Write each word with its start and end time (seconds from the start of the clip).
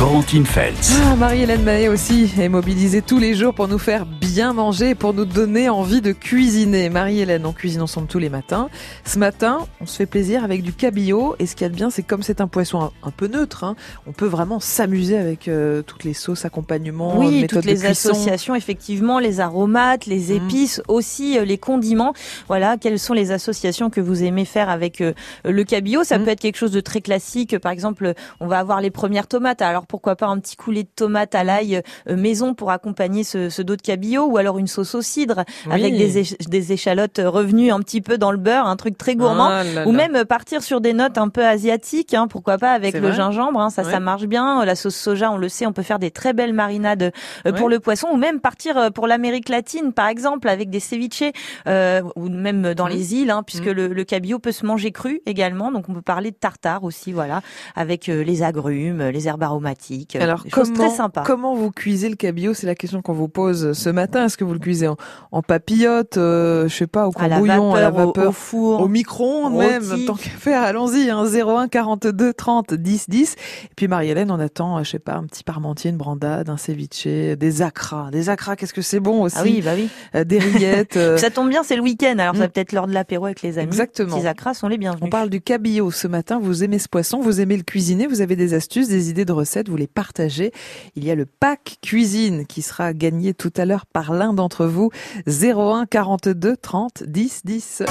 Corentine 0.00 0.46
Feltz. 0.46 0.98
Ah, 1.04 1.14
Marie-Hélène 1.14 1.62
Maé 1.62 1.90
aussi 1.90 2.32
est 2.40 2.48
mobilisée 2.48 3.02
tous 3.02 3.18
les 3.18 3.34
jours 3.34 3.52
pour 3.52 3.68
nous 3.68 3.76
faire 3.76 4.06
bien 4.06 4.54
manger 4.54 4.90
et 4.90 4.94
pour 4.94 5.12
nous 5.12 5.26
donner 5.26 5.68
envie 5.68 6.00
de 6.00 6.12
cuisiner. 6.12 6.88
Marie-Hélène, 6.88 7.44
on 7.44 7.52
cuisine 7.52 7.82
ensemble 7.82 8.06
tous 8.08 8.18
les 8.18 8.30
matins. 8.30 8.70
Ce 9.04 9.18
matin, 9.18 9.58
on 9.82 9.84
se 9.84 9.98
fait 9.98 10.06
plaisir 10.06 10.42
avec 10.42 10.62
du 10.62 10.72
cabillaud 10.72 11.36
et 11.38 11.44
ce 11.44 11.54
qu'il 11.54 11.64
y 11.64 11.66
a 11.66 11.68
de 11.68 11.74
bien, 11.74 11.90
c'est 11.90 12.02
comme 12.02 12.22
c'est 12.22 12.40
un 12.40 12.46
poisson 12.46 12.92
un, 13.02 13.10
peu 13.10 13.26
neutre, 13.26 13.62
hein, 13.62 13.76
on 14.06 14.12
peut 14.12 14.24
vraiment 14.26 14.58
s'amuser 14.58 15.18
avec 15.18 15.48
euh, 15.48 15.82
toutes 15.82 16.04
les 16.04 16.14
sauces, 16.14 16.46
accompagnements, 16.46 17.18
oui, 17.18 17.42
méthodes 17.42 17.58
toutes 17.60 17.70
les 17.70 17.82
de 17.82 17.86
associations, 17.86 18.54
effectivement, 18.54 19.18
les 19.18 19.40
aromates, 19.40 20.06
les 20.06 20.30
Mm. 20.32 20.36
épices, 20.46 20.82
aussi 20.88 21.38
euh, 21.38 21.44
les 21.44 21.58
condiments. 21.58 22.14
Voilà, 22.48 22.78
quelles 22.78 22.98
sont 22.98 23.12
les 23.12 23.32
associations 23.32 23.90
que 23.90 24.00
vous 24.00 24.22
aimez 24.24 24.46
faire 24.46 24.70
avec 24.70 25.02
euh, 25.02 25.12
le 25.44 25.62
cabillaud? 25.62 26.04
Ça 26.04 26.18
Mm. 26.18 26.24
peut 26.24 26.30
être 26.30 26.40
quelque 26.40 26.56
chose 26.56 26.72
de 26.72 26.80
très 26.80 27.02
classique. 27.02 27.58
Par 27.58 27.70
exemple, 27.72 28.14
on 28.40 28.46
va 28.46 28.60
avoir 28.60 28.80
les 28.80 28.90
premières 28.90 29.26
tomates. 29.26 29.60
Alors 29.60 29.86
pourquoi 29.90 30.14
pas 30.16 30.26
un 30.26 30.38
petit 30.38 30.56
coulis 30.56 30.84
de 30.84 30.88
tomates 30.94 31.34
à 31.34 31.42
l'ail 31.44 31.82
euh, 32.08 32.16
maison 32.16 32.54
pour 32.54 32.70
accompagner 32.70 33.24
ce, 33.24 33.50
ce 33.50 33.60
dos 33.62 33.74
de 33.76 33.82
cabillaud, 33.82 34.26
ou 34.26 34.36
alors 34.38 34.58
une 34.58 34.68
sauce 34.68 34.94
au 34.94 35.02
cidre 35.02 35.44
Oui. 35.66 35.72
avec 35.72 35.96
des, 35.96 36.22
éch- 36.22 36.48
des 36.48 36.72
échalotes 36.72 37.20
revenues 37.24 37.70
un 37.72 37.80
petit 37.80 38.00
peu 38.00 38.16
dans 38.18 38.30
le 38.30 38.38
beurre, 38.38 38.66
un 38.66 38.76
truc 38.76 38.96
très 38.96 39.16
gourmand. 39.16 39.48
Ah 39.50 39.64
là 39.64 39.86
Ou 39.88 39.92
même 39.92 40.14
euh, 40.14 40.24
partir 40.24 40.62
sur 40.62 40.80
des 40.80 40.92
notes 40.92 41.18
un 41.18 41.28
peu 41.28 41.44
asiatiques, 41.44 42.14
hein, 42.14 42.28
pourquoi 42.28 42.56
pas 42.58 42.72
avec 42.72 42.94
le 42.94 43.10
gingembre, 43.12 43.60
hein, 43.60 43.70
ça, 43.70 43.82
Ouais. 43.82 43.90
ça 43.90 43.98
marche 44.00 44.26
bien. 44.26 44.64
La 44.64 44.76
sauce 44.76 44.94
soja, 44.96 45.30
on 45.32 45.36
le 45.38 45.48
sait, 45.48 45.66
on 45.66 45.72
peut 45.72 45.82
faire 45.82 45.98
des 45.98 46.10
très 46.12 46.32
belles 46.32 46.52
marinades 46.54 47.12
euh, 47.46 47.52
pour 47.52 47.66
Ouais. 47.66 47.72
le 47.72 47.80
poisson, 47.80 48.08
ou 48.12 48.16
même 48.16 48.38
partir 48.40 48.76
euh, 48.78 48.90
pour 48.90 49.06
l'Amérique 49.08 49.48
latine, 49.48 49.92
par 49.92 50.06
exemple, 50.08 50.48
avec 50.48 50.70
des 50.70 50.80
ceviches, 50.80 51.24
euh, 51.66 52.02
ou 52.16 52.28
même 52.28 52.74
dans 52.74 52.84
Mhm. 52.86 52.92
les 52.92 53.14
îles, 53.14 53.30
hein, 53.30 53.42
puisque 53.44 53.66
Mhm. 53.66 53.72
le, 53.72 53.88
le 53.88 54.04
cabillaud 54.04 54.38
peut 54.38 54.52
se 54.52 54.64
manger 54.64 54.92
cru 54.92 55.20
également. 55.26 55.72
Donc 55.72 55.88
on 55.88 55.94
peut 55.94 56.02
parler 56.02 56.30
de 56.30 56.36
tartare 56.36 56.84
aussi, 56.84 57.12
voilà, 57.12 57.40
avec 57.74 58.08
euh, 58.08 58.22
les 58.22 58.42
agrumes, 58.42 59.02
les 59.08 59.26
herbes 59.26 59.42
aromatiques, 59.42 59.79
Alors, 60.18 60.44
comment, 60.50 60.72
très 61.10 61.22
comment 61.24 61.54
vous 61.54 61.70
cuisez 61.70 62.08
le 62.08 62.16
cabillaud? 62.16 62.54
C'est 62.54 62.66
la 62.66 62.74
question 62.74 63.02
qu'on 63.02 63.12
vous 63.12 63.28
pose 63.28 63.72
ce 63.72 63.88
matin. 63.90 64.26
Est-ce 64.26 64.36
que 64.36 64.44
vous 64.44 64.52
le 64.52 64.58
cuisez 64.58 64.88
en, 64.88 64.96
en 65.32 65.42
papillote, 65.42 66.16
euh, 66.16 66.68
je 66.68 66.74
sais 66.74 66.86
pas, 66.86 67.08
au 67.08 67.12
à 67.16 67.28
la 67.28 67.36
courbouillon, 67.36 67.70
vapeur, 67.70 67.74
à 67.76 67.80
la 67.80 67.90
vapeur 67.90 68.28
au, 68.28 68.32
four. 68.32 68.80
Au 68.80 68.88
micro-ondes 68.88 69.54
même, 69.56 69.82
tant 70.06 70.14
qu'à 70.14 70.30
faire, 70.30 70.62
allons-y, 70.62 71.10
hein, 71.10 71.24
01 71.24 71.68
42 71.68 72.32
30 72.32 72.74
10 72.74 73.08
10. 73.08 73.34
Et 73.64 73.68
puis 73.76 73.88
Marie-Hélène, 73.88 74.30
on 74.30 74.38
attend, 74.40 74.78
euh, 74.78 74.82
je 74.84 74.90
sais 74.90 74.98
pas, 74.98 75.14
un 75.14 75.24
petit 75.24 75.44
parmentier, 75.44 75.90
une 75.90 75.96
brandade, 75.96 76.48
un 76.50 76.56
ceviche, 76.56 77.06
des 77.06 77.62
acras. 77.62 78.10
Des 78.10 78.28
acras, 78.28 78.56
qu'est-ce 78.56 78.74
que 78.74 78.82
c'est 78.82 79.00
bon 79.00 79.22
aussi? 79.22 79.36
Ah 79.38 79.42
oui, 79.44 79.62
bah 79.64 79.72
oui. 79.76 79.88
Euh, 80.14 80.24
Des 80.24 80.38
rillettes. 80.38 80.96
euh, 80.96 81.16
Ça 81.16 81.30
tombe 81.30 81.48
bien, 81.48 81.62
c'est 81.62 81.76
le 81.76 81.82
week-end, 81.82 82.16
alors 82.18 82.34
ça 82.34 82.40
Mm. 82.40 82.42
va 82.42 82.48
peut-être 82.48 82.72
l'heure 82.72 82.86
de 82.86 82.92
l'apéro 82.92 83.24
avec 83.26 83.42
les 83.42 83.58
amis. 83.58 83.66
Exactement. 83.68 84.16
Petits 84.16 84.26
acras 84.26 84.54
sont 84.54 84.68
les 84.68 84.78
bienvenus. 84.78 85.04
on 85.04 85.10
parle 85.10 85.30
du 85.30 85.40
cabillaud 85.40 85.90
ce 85.90 86.06
matin. 86.06 86.38
Vous 86.40 86.64
aimez 86.64 86.78
ce 86.78 86.88
poisson, 86.88 87.20
vous 87.20 87.40
aimez 87.40 87.56
le 87.56 87.62
cuisiner, 87.62 88.06
vous 88.06 88.20
avez 88.20 88.36
des 88.36 88.54
astuces, 88.54 88.88
des 88.88 89.10
idées 89.10 89.24
de 89.24 89.32
recettes, 89.32 89.68
vous 89.70 89.76
les 89.76 89.86
partagez. 89.86 90.52
Il 90.96 91.04
y 91.04 91.10
a 91.10 91.14
le 91.14 91.24
pack 91.26 91.78
cuisine 91.80 92.44
qui 92.46 92.60
sera 92.60 92.92
gagné 92.92 93.32
tout 93.32 93.52
à 93.56 93.64
l'heure 93.64 93.86
par 93.86 94.12
l'un 94.12 94.34
d'entre 94.34 94.66
vous. 94.66 94.90
01 95.26 95.86
42 95.86 96.56
30 96.56 97.04
10 97.04 97.42
10. 97.44 97.82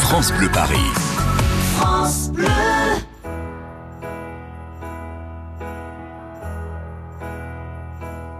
France 0.00 0.32
Bleu 0.32 0.48
Paris. 0.50 0.78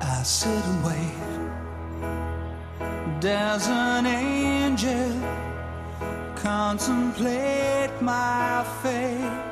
I 0.00 0.24
sit 0.24 0.48
and 0.48 0.84
wait. 0.84 1.22
There's 3.20 3.66
an 3.66 4.06
angel 4.06 5.12
contemplate 6.36 7.90
my 8.00 8.64
fate. 8.82 9.51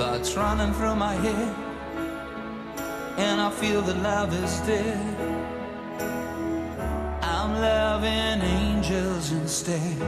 thoughts 0.00 0.34
running 0.34 0.72
through 0.72 0.96
my 0.96 1.12
head, 1.12 1.54
and 3.18 3.38
I 3.38 3.50
feel 3.50 3.82
that 3.82 3.98
love 3.98 4.32
is 4.32 4.58
dead, 4.60 4.96
I'm 7.22 7.52
loving 7.60 8.40
angels 8.40 9.30
instead. 9.32 10.00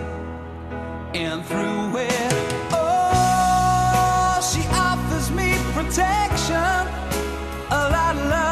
And 1.12 1.44
through 1.44 1.98
it, 1.98 2.32
oh, 2.72 4.40
she 4.50 4.62
offers 4.88 5.30
me 5.30 5.52
protection, 5.74 6.82
a 7.70 7.82
lot 7.94 8.16
of 8.16 8.26
love 8.30 8.51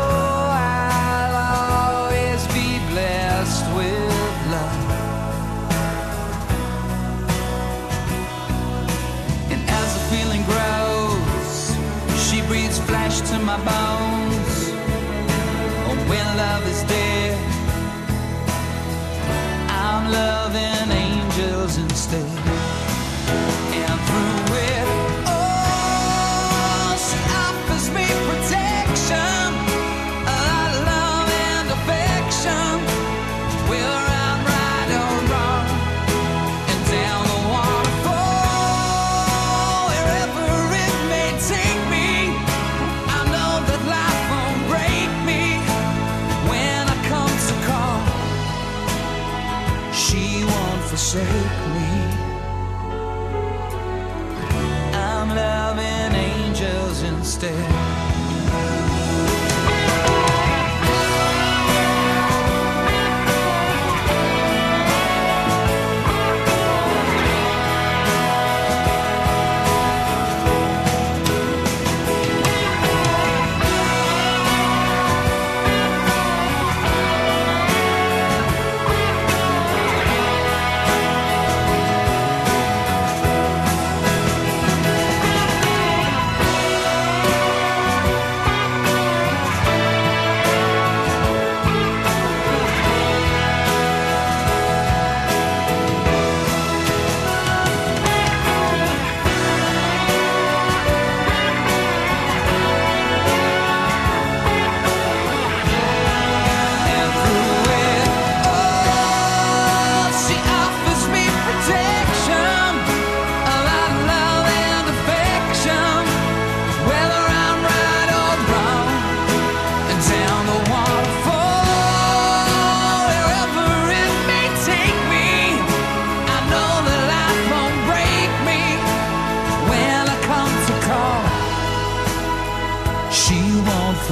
instead. 57.33 57.90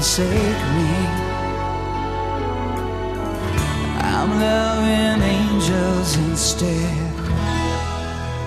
Forsake 0.10 0.28
me. 0.76 0.90
I'm 4.02 4.40
loving 4.40 5.22
angels 5.22 6.18
instead. 6.32 6.68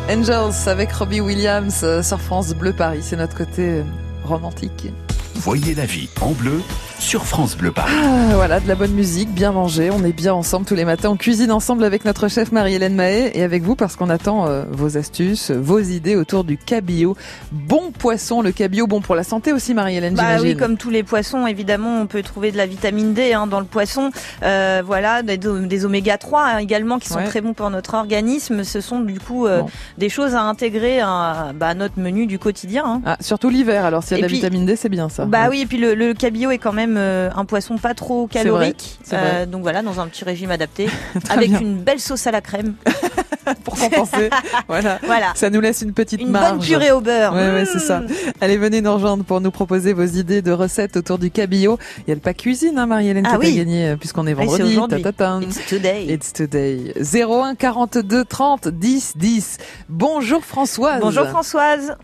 Angels 0.08 0.68
avec 0.68 0.92
Robbie 0.92 1.20
Williams 1.20 1.80
euh, 1.84 2.02
sur 2.02 2.20
France 2.20 2.52
Bleu 2.54 2.72
Paris. 2.72 3.00
C'est 3.02 3.16
notre 3.16 3.36
côté 3.36 3.62
euh, 3.62 3.82
romantique. 4.24 4.88
Voyez 5.36 5.74
la 5.74 5.86
vie 5.86 6.08
en 6.20 6.32
bleu 6.32 6.60
sur 7.02 7.24
France 7.26 7.56
Bleu 7.56 7.72
Paris. 7.72 7.92
Ah, 8.00 8.34
voilà, 8.36 8.60
de 8.60 8.68
la 8.68 8.76
bonne 8.76 8.92
musique, 8.92 9.28
bien 9.34 9.50
manger. 9.50 9.90
On 9.90 10.04
est 10.04 10.12
bien 10.12 10.32
ensemble 10.32 10.64
tous 10.64 10.76
les 10.76 10.84
matins. 10.84 11.10
On 11.10 11.16
cuisine 11.16 11.50
ensemble 11.50 11.82
avec 11.84 12.04
notre 12.04 12.28
chef 12.28 12.52
Marie-Hélène 12.52 12.94
Mahé 12.94 13.36
et 13.36 13.42
avec 13.42 13.64
vous 13.64 13.74
parce 13.74 13.96
qu'on 13.96 14.08
attend 14.08 14.46
euh, 14.46 14.64
vos 14.70 14.96
astuces, 14.96 15.50
vos 15.50 15.80
idées 15.80 16.14
autour 16.16 16.44
du 16.44 16.56
cabillaud. 16.56 17.16
Bon 17.50 17.90
poisson, 17.90 18.40
le 18.40 18.52
cabillaud, 18.52 18.86
bon 18.86 19.00
pour 19.00 19.14
la 19.16 19.24
santé 19.24 19.52
aussi, 19.52 19.74
Marie-Hélène, 19.74 20.14
Bah 20.14 20.22
j'imagine. 20.28 20.48
oui, 20.48 20.56
comme 20.56 20.76
tous 20.78 20.90
les 20.90 21.02
poissons, 21.02 21.46
évidemment, 21.46 22.00
on 22.00 22.06
peut 22.06 22.22
trouver 22.22 22.52
de 22.52 22.56
la 22.56 22.66
vitamine 22.66 23.12
D 23.14 23.32
hein, 23.32 23.46
dans 23.48 23.58
le 23.60 23.66
poisson. 23.66 24.10
Euh, 24.44 24.80
voilà, 24.86 25.22
des, 25.22 25.36
des 25.38 25.84
oméga 25.84 26.16
3 26.18 26.42
hein, 26.44 26.58
également 26.58 26.98
qui 27.00 27.08
sont 27.08 27.16
Ouais. 27.18 27.24
très 27.24 27.40
bons 27.40 27.52
pour 27.52 27.68
notre 27.68 27.94
organisme. 27.94 28.62
Ce 28.64 28.80
sont 28.80 29.00
du 29.00 29.18
coup 29.20 29.46
euh, 29.46 29.62
Bon. 29.62 29.66
des 29.98 30.08
choses 30.08 30.34
à 30.34 30.42
intégrer 30.42 31.00
à, 31.00 31.50
bah, 31.54 31.68
à 31.68 31.74
notre 31.74 31.98
menu 31.98 32.26
du 32.26 32.38
quotidien. 32.38 32.84
hein. 32.86 33.02
Ah, 33.04 33.16
surtout 33.20 33.50
l'hiver, 33.50 33.84
alors 33.84 34.02
s'il 34.04 34.12
y 34.12 34.14
a 34.14 34.16
de 34.18 34.22
la 34.22 34.28
puis- 34.28 34.36
vitamine 34.36 34.64
D, 34.64 34.76
c'est 34.76 34.88
bien 34.88 35.08
ça. 35.08 35.24
Bah 35.26 35.48
oui, 35.50 35.62
et 35.62 35.66
puis 35.66 35.78
le, 35.78 35.94
le 35.94 36.14
cabillaud 36.14 36.50
est 36.52 36.58
quand 36.58 36.72
même 36.72 36.91
euh, 36.96 37.30
un 37.34 37.44
poisson 37.44 37.76
pas 37.78 37.94
trop 37.94 38.26
calorique. 38.26 38.98
vrai. 39.06 39.18
Euh, 39.18 39.46
donc 39.46 39.62
voilà, 39.62 39.82
dans 39.82 40.00
un 40.00 40.06
petit 40.08 40.24
régime 40.24 40.50
adapté, 40.50 40.88
avec 41.30 41.50
bien. 41.50 41.60
une 41.60 41.76
belle 41.78 42.00
sauce 42.00 42.26
à 42.26 42.30
la 42.30 42.40
crème. 42.40 42.74
pour 43.64 43.74
compenser. 43.76 44.30
voilà. 44.68 44.98
Voilà, 45.04 45.32
Ça 45.34 45.50
nous 45.50 45.60
laisse 45.60 45.82
une 45.82 45.92
petite 45.92 46.20
une 46.20 46.30
marge. 46.30 46.50
bonne 46.58 46.60
purée 46.60 46.92
au 46.92 47.00
beurre. 47.00 47.34
Ouais, 47.34 47.50
ouais, 47.52 47.64
c'est 47.64 47.80
ça. 47.80 48.00
Mmh. 48.00 48.08
Allez, 48.40 48.56
venez 48.56 48.80
nous 48.80 48.92
rejoindre 48.94 49.24
pour 49.24 49.40
nous 49.40 49.50
proposer 49.50 49.92
vos 49.92 50.04
idées 50.04 50.42
de 50.42 50.52
recettes 50.52 50.96
autour 50.96 51.18
du 51.18 51.30
cabillaud. 51.30 51.76
Il 52.06 52.08
y 52.08 52.12
a 52.12 52.14
le 52.14 52.20
pack 52.20 52.36
cuisine, 52.38 52.78
hein, 52.78 52.86
Marie-Hélène, 52.86 53.26
Ah 53.26 53.32
t'as 53.32 53.38
oui. 53.38 53.56
gagné 53.56 53.88
euh, 53.88 53.96
puisqu'on 53.96 54.26
est 54.28 54.34
Oui, 54.34 54.42
c'est 54.48 54.58
vendredi. 54.62 54.72
aujourd'hui. 54.72 55.02
Ta-ta-ta. 55.02 55.40
It's 55.42 55.66
today. 55.66 56.06
It's 56.08 56.32
today. 56.32 56.94
01 57.02 57.56
42 57.56 58.24
30 58.24 58.68
10 58.68 59.12
10. 59.16 59.58
Bonjour 59.88 60.44
Françoise. 60.44 61.00
Bonjour 61.00 61.26
Françoise. 61.26 61.96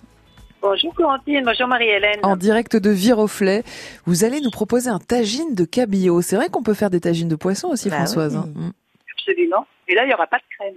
Bonjour 0.61 0.93
Corentine, 0.95 1.45
bonjour 1.45 1.69
Marie-Hélène. 1.69 2.19
En 2.25 2.37
direct 2.37 2.77
de 2.77 2.91
Viroflay, 2.91 3.63
vous 4.07 4.25
allez 4.25 4.41
nous 4.41 4.51
proposer 4.51 4.91
un 4.91 4.99
tagine 4.99 5.55
de 5.55 5.65
cabillaud. 5.65 6.21
C'est 6.21 6.35
vrai 6.37 6.49
qu'on 6.49 6.63
peut 6.65 6.75
faire 6.75 6.91
des 6.91 7.01
tagines 7.01 7.29
de 7.29 7.37
poisson 7.37 7.69
aussi, 7.69 7.89
Bah 7.91 7.97
Françoise. 7.97 8.37
oui. 8.45 8.53
hein. 8.67 8.73
Absolument. 9.17 9.67
Et 9.87 9.95
là, 9.95 10.05
il 10.05 10.09
n'y 10.09 10.15
aura 10.15 10.27
pas 10.27 10.39
de 10.39 10.43
crème. 10.59 10.75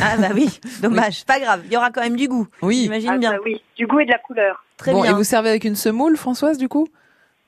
Ah 0.00 0.16
bah 0.18 0.28
oui, 0.34 0.60
dommage, 0.82 1.24
pas 1.24 1.40
grave. 1.40 1.62
Il 1.66 1.72
y 1.72 1.76
aura 1.76 1.90
quand 1.90 2.02
même 2.02 2.16
du 2.16 2.28
goût. 2.28 2.46
Oui. 2.62 2.82
J'imagine 2.84 3.10
Ah, 3.14 3.18
bien. 3.18 3.32
bah 3.32 3.38
oui, 3.44 3.60
du 3.76 3.86
goût 3.86 4.00
et 4.00 4.06
de 4.06 4.10
la 4.12 4.18
couleur. 4.18 4.64
Très 4.76 4.92
bon, 4.92 5.02
bien. 5.02 5.10
et 5.10 5.14
vous 5.14 5.24
servez 5.24 5.48
avec 5.50 5.64
une 5.64 5.76
semoule, 5.76 6.16
Françoise, 6.16 6.56
du 6.56 6.68
coup? 6.68 6.86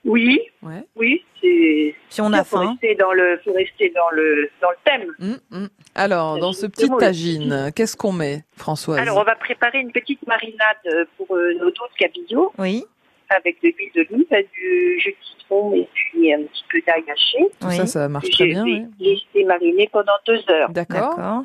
Oui, 0.06 0.41
Ouais. 0.62 0.85
oui, 0.97 1.25
c'est. 1.41 1.94
Si 2.08 2.20
on 2.20 2.32
a 2.32 2.44
faut 2.44 2.56
faim. 2.58 2.70
rester 2.70 2.94
dans 2.94 3.12
le, 3.12 3.38
faut 3.44 3.53
rester 3.53 3.91
dans 3.91 4.08
le, 4.12 4.49
dans 4.62 4.70
le 4.70 4.76
thème. 4.85 5.12
Mm, 5.50 5.58
mm. 5.64 5.69
Alors, 5.94 6.38
dans 6.38 6.53
ce 6.53 6.67
petit 6.67 6.88
tagine, 6.99 7.70
qu'est-ce 7.75 7.97
qu'on 7.97 8.12
met, 8.12 8.44
Françoise? 8.56 8.99
Alors, 8.99 9.19
on 9.19 9.25
va 9.25 9.35
préparer 9.37 9.81
une 9.81 9.93
petite 9.93 10.25
marinade 10.26 11.08
pour 11.17 11.35
euh, 11.37 11.53
nos 11.55 11.70
dos 11.70 11.87
de 11.93 11.97
cabillaud 11.99 12.53
Oui, 12.58 12.85
avec 13.31 13.61
de 13.62 13.69
l'huile 13.69 13.91
d'olive, 14.08 14.26
du 14.55 15.00
jus 15.00 15.11
de 15.11 15.17
citron 15.41 15.75
et 15.75 15.88
puis 15.93 16.32
un 16.32 16.43
petit 16.44 16.64
peu 16.70 16.81
d'ail 16.87 17.02
haché. 17.11 17.38
Tout 17.61 17.67
oui. 17.69 17.76
ça, 17.76 17.87
ça 17.87 18.09
marche 18.09 18.26
Je 18.26 18.32
très 18.32 18.44
vais 18.44 18.50
bien. 18.50 18.64
ouais. 18.64 18.85
laisser 19.00 19.44
mariner 19.44 19.88
pendant 19.93 20.12
deux 20.26 20.41
heures. 20.50 20.70
D'accord. 20.70 21.43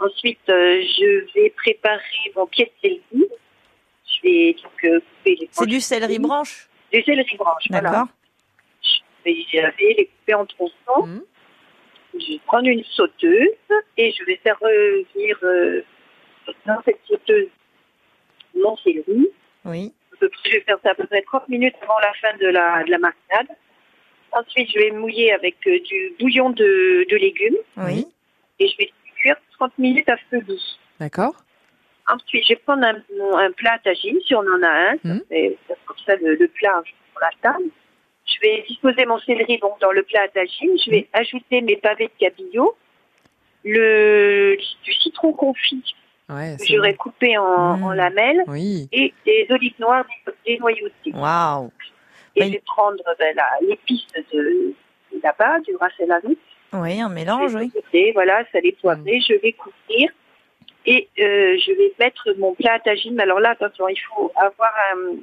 Ensuite, 0.00 0.38
euh, 0.48 0.80
je 0.82 1.24
vais 1.34 1.50
préparer 1.50 2.00
mon 2.36 2.46
pied 2.46 2.66
de 2.66 2.70
céleri. 2.80 3.28
Je 4.06 4.28
vais 4.28 4.52
donc 4.62 4.84
euh, 4.84 5.00
couper 5.00 5.36
les 5.40 5.48
C'est 5.50 5.66
du 5.66 5.80
céleri 5.80 6.18
branche, 6.20 6.67
du 6.92 7.02
céleri 7.02 7.36
branche. 7.36 7.64
Voilà. 7.70 8.06
Je 8.82 8.98
vais 9.24 9.60
laver, 9.60 9.94
les 9.98 10.06
couper 10.06 10.34
en 10.34 10.46
tronçons. 10.46 11.06
Mhm. 11.06 11.22
Je 12.14 12.32
vais 12.32 12.40
prendre 12.46 12.68
une 12.68 12.84
sauteuse 12.84 13.48
et 13.96 14.12
je 14.12 14.24
vais 14.24 14.36
faire 14.36 14.58
revenir 14.60 15.38
euh, 15.42 15.82
dans 16.66 16.80
cette 16.84 17.00
sauteuse 17.06 17.48
mon 18.54 18.76
céleri. 18.78 19.28
Oui, 19.64 19.92
Je 20.20 20.50
vais 20.50 20.60
faire 20.62 20.78
ça 20.82 20.90
à 20.90 20.94
peu 20.94 21.06
près 21.06 21.22
30 21.22 21.48
minutes 21.48 21.74
avant 21.82 21.98
la 22.00 22.12
fin 22.14 22.36
de 22.38 22.46
la, 22.46 22.84
de 22.84 22.90
la 22.90 22.98
marinade. 22.98 23.56
Ensuite, 24.32 24.70
je 24.72 24.78
vais 24.78 24.90
mouiller 24.90 25.32
avec 25.32 25.56
euh, 25.66 25.78
du 25.80 26.12
bouillon 26.18 26.50
de, 26.50 27.06
de 27.10 27.16
légumes 27.16 27.56
oui, 27.76 28.06
et 28.58 28.68
je 28.68 28.76
vais 28.78 28.90
cuire 29.16 29.36
30 29.58 29.78
minutes 29.78 30.08
à 30.08 30.16
feu 30.16 30.40
doux. 30.42 30.58
D'accord. 31.00 31.34
Ensuite, 32.10 32.44
je 32.44 32.54
vais 32.54 32.60
prendre 32.64 32.84
un, 32.86 32.96
un 33.38 33.52
plat 33.52 33.72
à 33.74 33.78
tagine, 33.78 34.18
si 34.26 34.34
on 34.34 34.40
en 34.40 34.62
a 34.62 34.90
un. 34.92 34.94
C'est 35.30 35.56
c'est 35.66 35.76
comme 35.84 35.96
ça 36.06 36.16
le, 36.16 36.34
le 36.34 36.48
plat 36.48 36.80
sur 36.84 37.20
la 37.20 37.30
table. 37.42 37.64
Je 38.26 38.40
vais 38.42 38.64
disposer 38.68 39.04
mon 39.06 39.18
céleri 39.20 39.58
donc, 39.58 39.80
dans 39.80 39.92
le 39.92 40.02
plat 40.02 40.22
à 40.22 40.28
tagine. 40.28 40.76
Je 40.84 40.90
vais 40.90 41.08
ajouter 41.12 41.60
mes 41.62 41.76
pavés 41.76 42.06
de 42.08 42.12
cabillaud, 42.18 42.74
le, 43.64 44.56
du 44.84 44.92
citron 44.94 45.32
confit 45.32 45.82
Ouais, 46.30 46.56
que 46.58 46.64
j'aurais 46.66 46.90
bon. 46.92 46.98
coupé 46.98 47.38
en, 47.38 47.44
en 47.82 47.92
lamelles 47.94 48.42
Oui. 48.48 48.86
et 48.92 49.14
des 49.24 49.46
olives 49.48 49.72
noires 49.78 50.04
dé- 50.26 50.34
dénoyautées. 50.46 51.12
waouh. 51.14 51.70
Et 52.36 52.42
Oui. 52.42 52.46
je 52.48 52.52
vais 52.52 52.62
prendre 52.66 53.02
ben, 53.18 53.34
l'épice 53.62 54.06
de, 54.14 54.38
de 54.42 54.74
là-bas, 55.22 55.60
du 55.60 55.74
racellaris. 55.76 56.36
Oui, 56.74 57.00
un 57.00 57.08
mélange, 57.08 57.54
oui. 57.54 57.72
Et 57.94 58.12
voilà, 58.12 58.44
ça 58.52 58.60
les 58.60 58.72
poivré, 58.72 59.20
je 59.26 59.32
vais 59.40 59.52
couvrir 59.52 60.10
et 60.86 61.08
euh, 61.18 61.56
je 61.58 61.72
vais 61.72 61.92
mettre 61.98 62.28
mon 62.38 62.54
plat 62.54 62.74
à 62.74 62.80
tagine. 62.80 63.14
Mais 63.14 63.24
alors 63.24 63.40
là, 63.40 63.50
attention, 63.50 63.88
il 63.88 63.98
faut 63.98 64.32
avoir 64.36 64.72
un, 64.92 65.16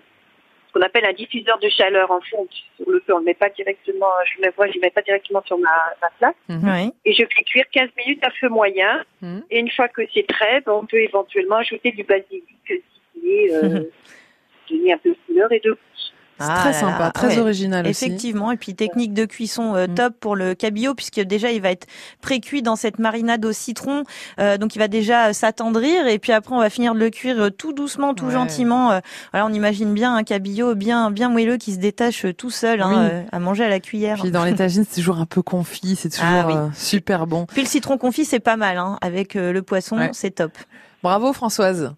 ce 0.68 0.74
qu'on 0.74 0.82
appelle 0.82 1.06
un 1.06 1.14
diffuseur 1.14 1.58
de 1.60 1.70
chaleur 1.70 2.12
en 2.12 2.20
fond 2.22 2.48
sur 2.50 2.90
le 2.90 3.00
feu. 3.06 3.14
On 3.14 3.20
ne 3.20 3.22
le 3.22 3.26
met 3.26 3.34
pas 3.34 3.50
directement, 3.50 4.12
je 4.26 4.42
le 4.44 4.52
vois, 4.56 4.68
je 4.68 4.74
le 4.74 4.82
mets 4.82 4.90
pas 4.90 5.02
directement 5.02 5.42
sur 5.46 5.58
ma, 5.58 5.72
ma 6.02 6.10
plaque. 6.20 6.36
Mhm. 6.50 6.62
Oui, 6.64 6.94
Et 7.06 7.14
je 7.14 7.24
fais 7.24 7.44
cuire 7.44 7.66
15 7.72 7.90
minutes 7.98 8.24
à 8.24 8.32
feu 8.32 8.50
moyen. 8.50 9.04
Mhm. 9.22 9.44
Et 9.52 9.60
une 9.60 9.72
fois 9.72 9.88
que 9.88 10.02
c'est 10.14 10.24
prêt, 10.24 10.62
ben, 10.66 10.74
on 10.74 10.86
peut 10.86 11.02
éventuellement 11.02 11.58
ajouter 11.58 11.92
du 11.92 12.04
basilic 12.04 12.44
si 12.68 13.50
euh, 13.52 13.84
donner 14.70 14.94
un 14.94 14.98
peu 14.98 15.10
de 15.10 15.18
couleur 15.28 15.52
et 15.52 15.60
de 15.60 15.72
goût. 15.72 15.80
C'est 16.38 16.46
Ah 16.50 16.56
très 16.60 16.72
là 16.74 16.80
sympa, 16.80 17.00
là, 17.06 17.12
très 17.12 17.28
ouais. 17.36 17.40
original 17.40 17.88
aussi. 17.88 18.06
Effectivement, 18.06 18.52
et 18.52 18.58
puis 18.58 18.76
technique 18.76 19.14
de 19.14 19.24
cuisson 19.24 19.74
euh, 19.76 19.88
Mm. 19.88 19.96
top 19.96 20.14
pour 20.20 20.36
le 20.36 20.54
cabillaud 20.54 20.94
puisque 20.94 21.22
déjà 21.22 21.52
il 21.52 21.62
va 21.62 21.72
être 21.72 21.88
pré-cuit 22.22 22.62
dans 22.62 22.76
cette 22.76 23.00
marinade 23.00 23.46
au 23.46 23.54
citron, 23.54 24.04
euh, 24.40 24.58
donc 24.58 24.76
il 24.76 24.80
va 24.80 24.90
déjà 24.90 25.28
euh, 25.28 25.34
s'attendrir 25.34 26.08
et 26.08 26.20
puis 26.20 26.34
après 26.34 26.54
on 26.54 26.60
va 26.60 26.70
finir 26.70 26.94
de 26.94 27.00
le 27.00 27.10
cuire 27.10 27.40
euh, 27.40 27.50
tout 27.50 27.72
doucement, 27.72 28.14
tout 28.14 28.26
Ouais. 28.26 28.34
gentiment. 28.34 29.00
voilà, 29.32 29.46
on 29.46 29.54
imagine 29.54 29.94
bien 29.94 30.14
un 30.14 30.24
cabillaud 30.24 30.76
bien 30.76 31.10
bien 31.10 31.30
moelleux 31.30 31.56
qui 31.58 31.72
se 31.74 31.80
détache 31.80 32.26
tout 32.38 32.50
seul 32.50 32.82
hein, 32.82 33.10
Oui. 33.14 33.28
à 33.32 33.40
manger 33.40 33.64
à 33.64 33.70
la 33.70 33.80
cuillère. 33.80 34.20
Puis 34.20 34.32
dans 34.32 34.44
les 34.44 34.56
tagines, 34.56 34.84
c'est 34.90 34.96
toujours 35.00 35.20
un 35.20 35.26
peu 35.26 35.42
confit, 35.42 35.96
c'est 35.96 36.10
toujours 36.16 36.26
Ah 36.30 36.48
oui. 36.48 36.54
euh, 36.56 36.68
super 36.74 37.28
bon. 37.28 37.46
Puis 37.46 37.62
le 37.62 37.68
citron 37.70 37.98
confit 37.98 38.26
c'est 38.26 38.42
pas 38.42 38.58
mal 38.58 38.78
hein, 38.78 38.98
avec 39.02 39.36
le 39.36 39.62
poisson, 39.62 39.98
Ouais. 39.98 40.10
c'est 40.12 40.32
top. 40.32 40.52
Bravo 41.02 41.32
Françoise. 41.32 41.94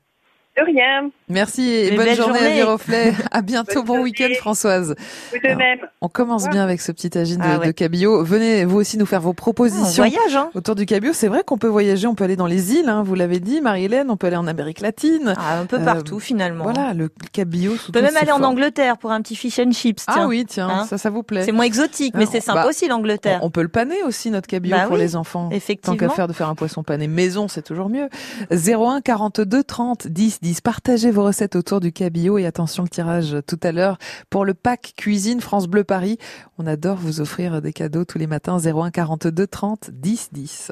De 0.58 0.64
rien, 0.66 1.12
Merci 1.30 1.70
et 1.70 1.92
Mais 1.92 1.98
bonne 1.98 2.16
journée, 2.16 2.40
à 2.40 2.42
journée. 2.42 2.54
Viroflay. 2.56 3.14
À 3.32 3.42
bientôt, 3.44 3.84
Bonne 3.84 3.98
bon 3.98 4.04
week-end 4.04 4.30
Françoise. 4.40 4.96
vous 5.32 5.40
de 5.40 5.46
Alors, 5.46 5.58
même. 5.60 5.80
On 6.02 6.08
commence 6.10 6.46
Ouais. 6.46 6.50
bien 6.52 6.64
avec 6.64 6.82
ce 6.82 6.92
petit 6.92 7.10
tagine 7.12 7.38
de, 7.38 7.44
Ah 7.46 7.60
ouais. 7.60 7.68
de 7.68 7.72
cabillaud. 7.74 8.24
Venez 8.24 8.66
vous 8.66 8.78
aussi 8.78 8.98
nous 8.98 9.06
faire 9.06 9.22
vos 9.22 9.30
Ah, 9.30 9.32
on 9.32 9.36
propositions. 9.36 10.04
voyage 10.04 10.36
hein. 10.36 10.50
Autour 10.56 10.74
du 10.74 10.86
cabillaud, 10.88 11.14
c'est 11.14 11.28
vrai 11.28 11.44
qu'on 11.46 11.58
peut 11.60 11.68
voyager, 11.68 12.08
on 12.08 12.16
peut 12.16 12.24
aller 12.24 12.38
dans 12.38 12.48
les 12.48 12.74
îles, 12.74 12.90
hein, 12.90 13.04
vous 13.04 13.14
l'avez 13.14 13.40
dit, 13.40 13.62
Marie-Hélène, 13.62 14.10
on 14.10 14.18
peut 14.18 14.28
aller 14.28 14.36
en 14.36 14.48
Amérique 14.48 14.80
latine. 14.82 15.36
Ah, 15.38 15.60
un 15.60 15.66
peu 15.66 15.76
Euh, 15.78 15.86
partout 15.86 16.20
finalement. 16.20 16.64
Voilà, 16.64 16.94
le 16.96 17.10
cabillaud 17.34 17.76
sous 17.76 17.90
On 17.90 17.94
peut 17.94 18.02
même 18.02 18.18
aller 18.18 18.32
en. 18.32 18.42
Angleterre 18.42 18.98
pour 18.98 19.12
un 19.12 19.22
petit 19.22 19.36
fish 19.36 19.60
and 19.60 19.72
chips. 19.74 20.04
Ah 20.08 20.14
tiens. 20.16 20.28
oui, 20.28 20.46
tiens, 20.48 20.70
Hein 20.70 20.86
ça, 20.90 20.98
ça 20.98 21.10
vous 21.12 21.22
plaît. 21.22 21.44
C'est 21.44 21.52
moins 21.52 21.66
exotique, 21.66 22.14
mais 22.16 22.22
Alors, 22.22 22.32
c'est 22.32 22.40
sympa 22.42 22.64
bah, 22.64 22.70
aussi 22.70 22.88
l'Angleterre. 22.88 23.40
On, 23.44 23.48
on 23.48 23.50
peut 23.52 23.62
le 23.62 23.68
paner 23.68 24.02
aussi, 24.04 24.32
notre 24.32 24.48
cabillaud, 24.48 24.78
Bah 24.78 24.84
pour 24.86 24.94
oui, 24.94 25.02
les 25.02 25.16
enfants. 25.18 25.50
Tant 25.50 25.56
Effectivement. 25.56 25.98
qu'à 25.98 26.10
faire 26.10 26.28
de 26.28 26.34
faire 26.34 26.48
un 26.50 26.56
poisson 26.56 26.82
pané 26.84 27.08
maison, 27.08 27.48
c'est 27.48 27.62
toujours 27.62 27.90
mieux. 27.90 28.08
01 28.52 29.02
42 29.02 29.64
30 29.64 30.08
10 30.08 30.40
10. 30.48 30.62
Partagez 30.62 31.12
vos 31.12 31.26
recettes 31.26 31.58
autour 31.58 31.82
du 31.82 31.92
cabillaud 31.92 32.38
et 32.38 32.46
attention 32.46 32.84
le 32.84 32.90
tirage 32.90 33.36
tout 33.48 33.60
à 33.64 33.74
l'heure 33.74 33.98
pour 34.30 34.46
le 34.46 34.54
pack 34.54 34.94
cuisine 34.96 35.42
France 35.42 35.68
Bleu 35.68 35.84
Paris. 35.84 36.18
On 36.58 36.66
adore 36.66 36.96
vous 36.96 37.20
offrir 37.20 37.62
des 37.62 37.74
cadeaux 37.74 38.06
tous 38.06 38.18
les 38.18 38.28
matins. 38.28 38.58
01 38.58 38.92
42 38.92 39.46
30 39.46 39.90
10 39.92 40.30
10. 40.32 40.72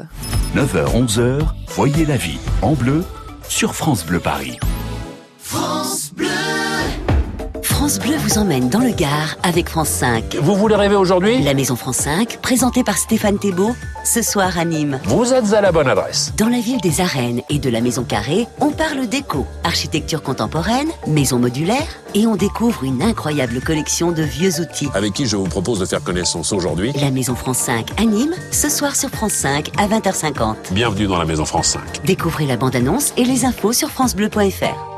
9h, 0.55 1.07
11h, 1.07 1.45
voyez 1.75 2.05
la 2.05 2.15
vie 2.15 2.39
en 2.61 2.73
bleu 2.73 3.03
sur 3.49 3.75
France 3.75 4.05
Bleu 4.05 4.21
Paris. 4.21 4.57
France 5.37 6.04
Bleu 7.85 8.15
vous 8.17 8.39
emmène 8.39 8.67
dans 8.69 8.79
le 8.79 8.89
Gard 8.89 9.37
avec 9.43 9.69
France 9.69 9.89
5. 9.89 10.37
Vous 10.41 10.55
voulez 10.55 10.73
rêver 10.73 10.95
aujourd'hui 10.95 11.43
La 11.43 11.53
Maison 11.53 11.75
France 11.75 11.97
5, 11.97 12.39
présentée 12.41 12.83
par 12.83 12.97
Stéphane 12.97 13.37
Thébault, 13.37 13.75
ce 14.03 14.23
soir 14.23 14.57
à 14.57 14.65
Nîmes. 14.65 14.99
Vous 15.03 15.33
êtes 15.33 15.53
à 15.53 15.61
la 15.61 15.71
bonne 15.71 15.87
adresse. 15.87 16.33
Dans 16.35 16.49
la 16.49 16.59
ville 16.59 16.81
des 16.81 16.99
arènes 16.99 17.43
et 17.47 17.59
de 17.59 17.69
la 17.69 17.81
Maison 17.81 18.03
Carrée, 18.03 18.47
on 18.59 18.71
parle 18.71 19.05
déco, 19.07 19.45
architecture 19.63 20.23
contemporaine, 20.23 20.87
maison 21.05 21.37
modulaire 21.37 21.85
et 22.15 22.25
on 22.25 22.35
découvre 22.35 22.83
une 22.83 23.03
incroyable 23.03 23.61
collection 23.61 24.11
de 24.11 24.23
vieux 24.23 24.59
outils. 24.59 24.89
avec 24.95 25.13
qui 25.13 25.27
je 25.27 25.35
vous 25.35 25.47
propose 25.47 25.77
de 25.77 25.85
faire 25.85 26.01
connaissance 26.01 26.53
aujourd'hui. 26.53 26.91
La 26.99 27.11
Maison 27.11 27.35
France 27.35 27.59
5 27.59 28.01
à 28.01 28.05
Nîmes, 28.05 28.33
ce 28.51 28.67
soir 28.67 28.95
sur 28.95 29.09
France 29.09 29.33
5 29.33 29.69
à 29.77 29.87
20h50. 29.87 30.55
Bienvenue 30.71 31.05
dans 31.05 31.19
la 31.19 31.25
Maison 31.25 31.45
France 31.45 31.67
5. 31.67 32.03
Découvrez 32.03 32.47
la 32.47 32.57
bande-annonce 32.57 33.13
et 33.15 33.25
les 33.25 33.45
infos 33.45 33.73
sur 33.73 33.91
francebleu.fr. 33.91 34.94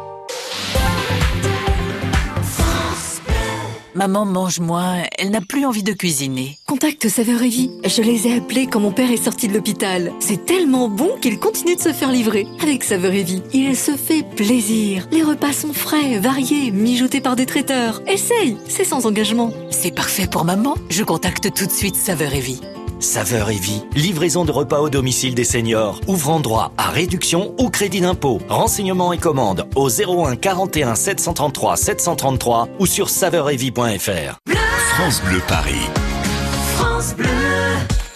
Maman 3.98 4.26
mange 4.26 4.60
moins, 4.60 5.02
elle 5.18 5.32
n'a 5.32 5.42
plus 5.42 5.66
envie 5.66 5.82
de 5.82 5.92
cuisiner. 5.92 6.60
Contacte 6.68 7.10
Saveur 7.10 7.42
et 7.42 7.50
Vie. 7.50 7.72
Je 7.84 8.04
les 8.04 8.28
ai 8.28 8.38
appelés 8.38 8.68
quand 8.68 8.80
mon 8.80 8.92
père 8.92 9.10
est 9.10 9.24
sorti 9.24 9.48
de 9.48 9.56
l'hôpital. 9.56 10.14
C'est 10.20 10.46
tellement 10.46 10.88
bon 10.88 11.18
qu'il 11.20 11.40
continue 11.40 11.76
de 11.76 11.82
se 11.82 11.94
faire 11.94 12.12
livrer. 12.12 12.46
Avec 12.62 12.84
Saveur 12.84 13.12
et 13.14 13.24
Vie, 13.24 13.42
il 13.56 13.76
se 13.76 13.94
fait 13.94 14.22
plaisir. 14.36 15.08
Les 15.12 15.24
repas 15.24 15.52
sont 15.52 15.74
frais, 15.74 16.20
variés, 16.20 16.70
mijotés 16.70 17.22
par 17.22 17.36
des 17.36 17.48
traiteurs. 17.48 18.04
Essaye, 18.06 18.58
c'est 18.68 18.84
sans 18.84 19.08
engagement. 19.08 19.52
C'est 19.72 19.96
parfait 19.96 20.28
pour 20.28 20.46
maman. 20.46 20.76
Je 20.92 21.04
contacte 21.04 21.52
tout 21.52 21.66
de 21.66 21.72
suite 21.72 21.96
Saveur 21.96 22.36
et 22.36 22.40
Vie. 22.40 22.62
Saveur 23.00 23.52
et 23.52 23.58
vie. 23.58 23.84
Livraison 23.96 24.44
de 24.44 24.52
repas 24.52 24.80
au 24.80 24.90
domicile 24.90 25.36
des 25.36 25.44
seniors. 25.44 26.02
Ouvrant 26.08 26.40
droit 26.40 26.72
à 26.78 26.90
réduction 26.90 27.54
ou 27.60 27.70
crédit 27.70 28.02
d'impôt. 28.02 28.40
Renseignements 28.50 29.14
et 29.14 29.20
commandes 29.20 29.68
au 29.76 29.90
01 29.90 30.36
41 30.36 30.96
733 30.96 31.78
733 31.78 32.70
ou 32.80 32.86
sur 32.88 33.10
saveuretvie.fr. 33.10 34.40
France 34.96 35.22
Bleu 35.22 35.42
Paris. 35.48 35.86
France 36.76 37.16
Bleu. 37.16 37.28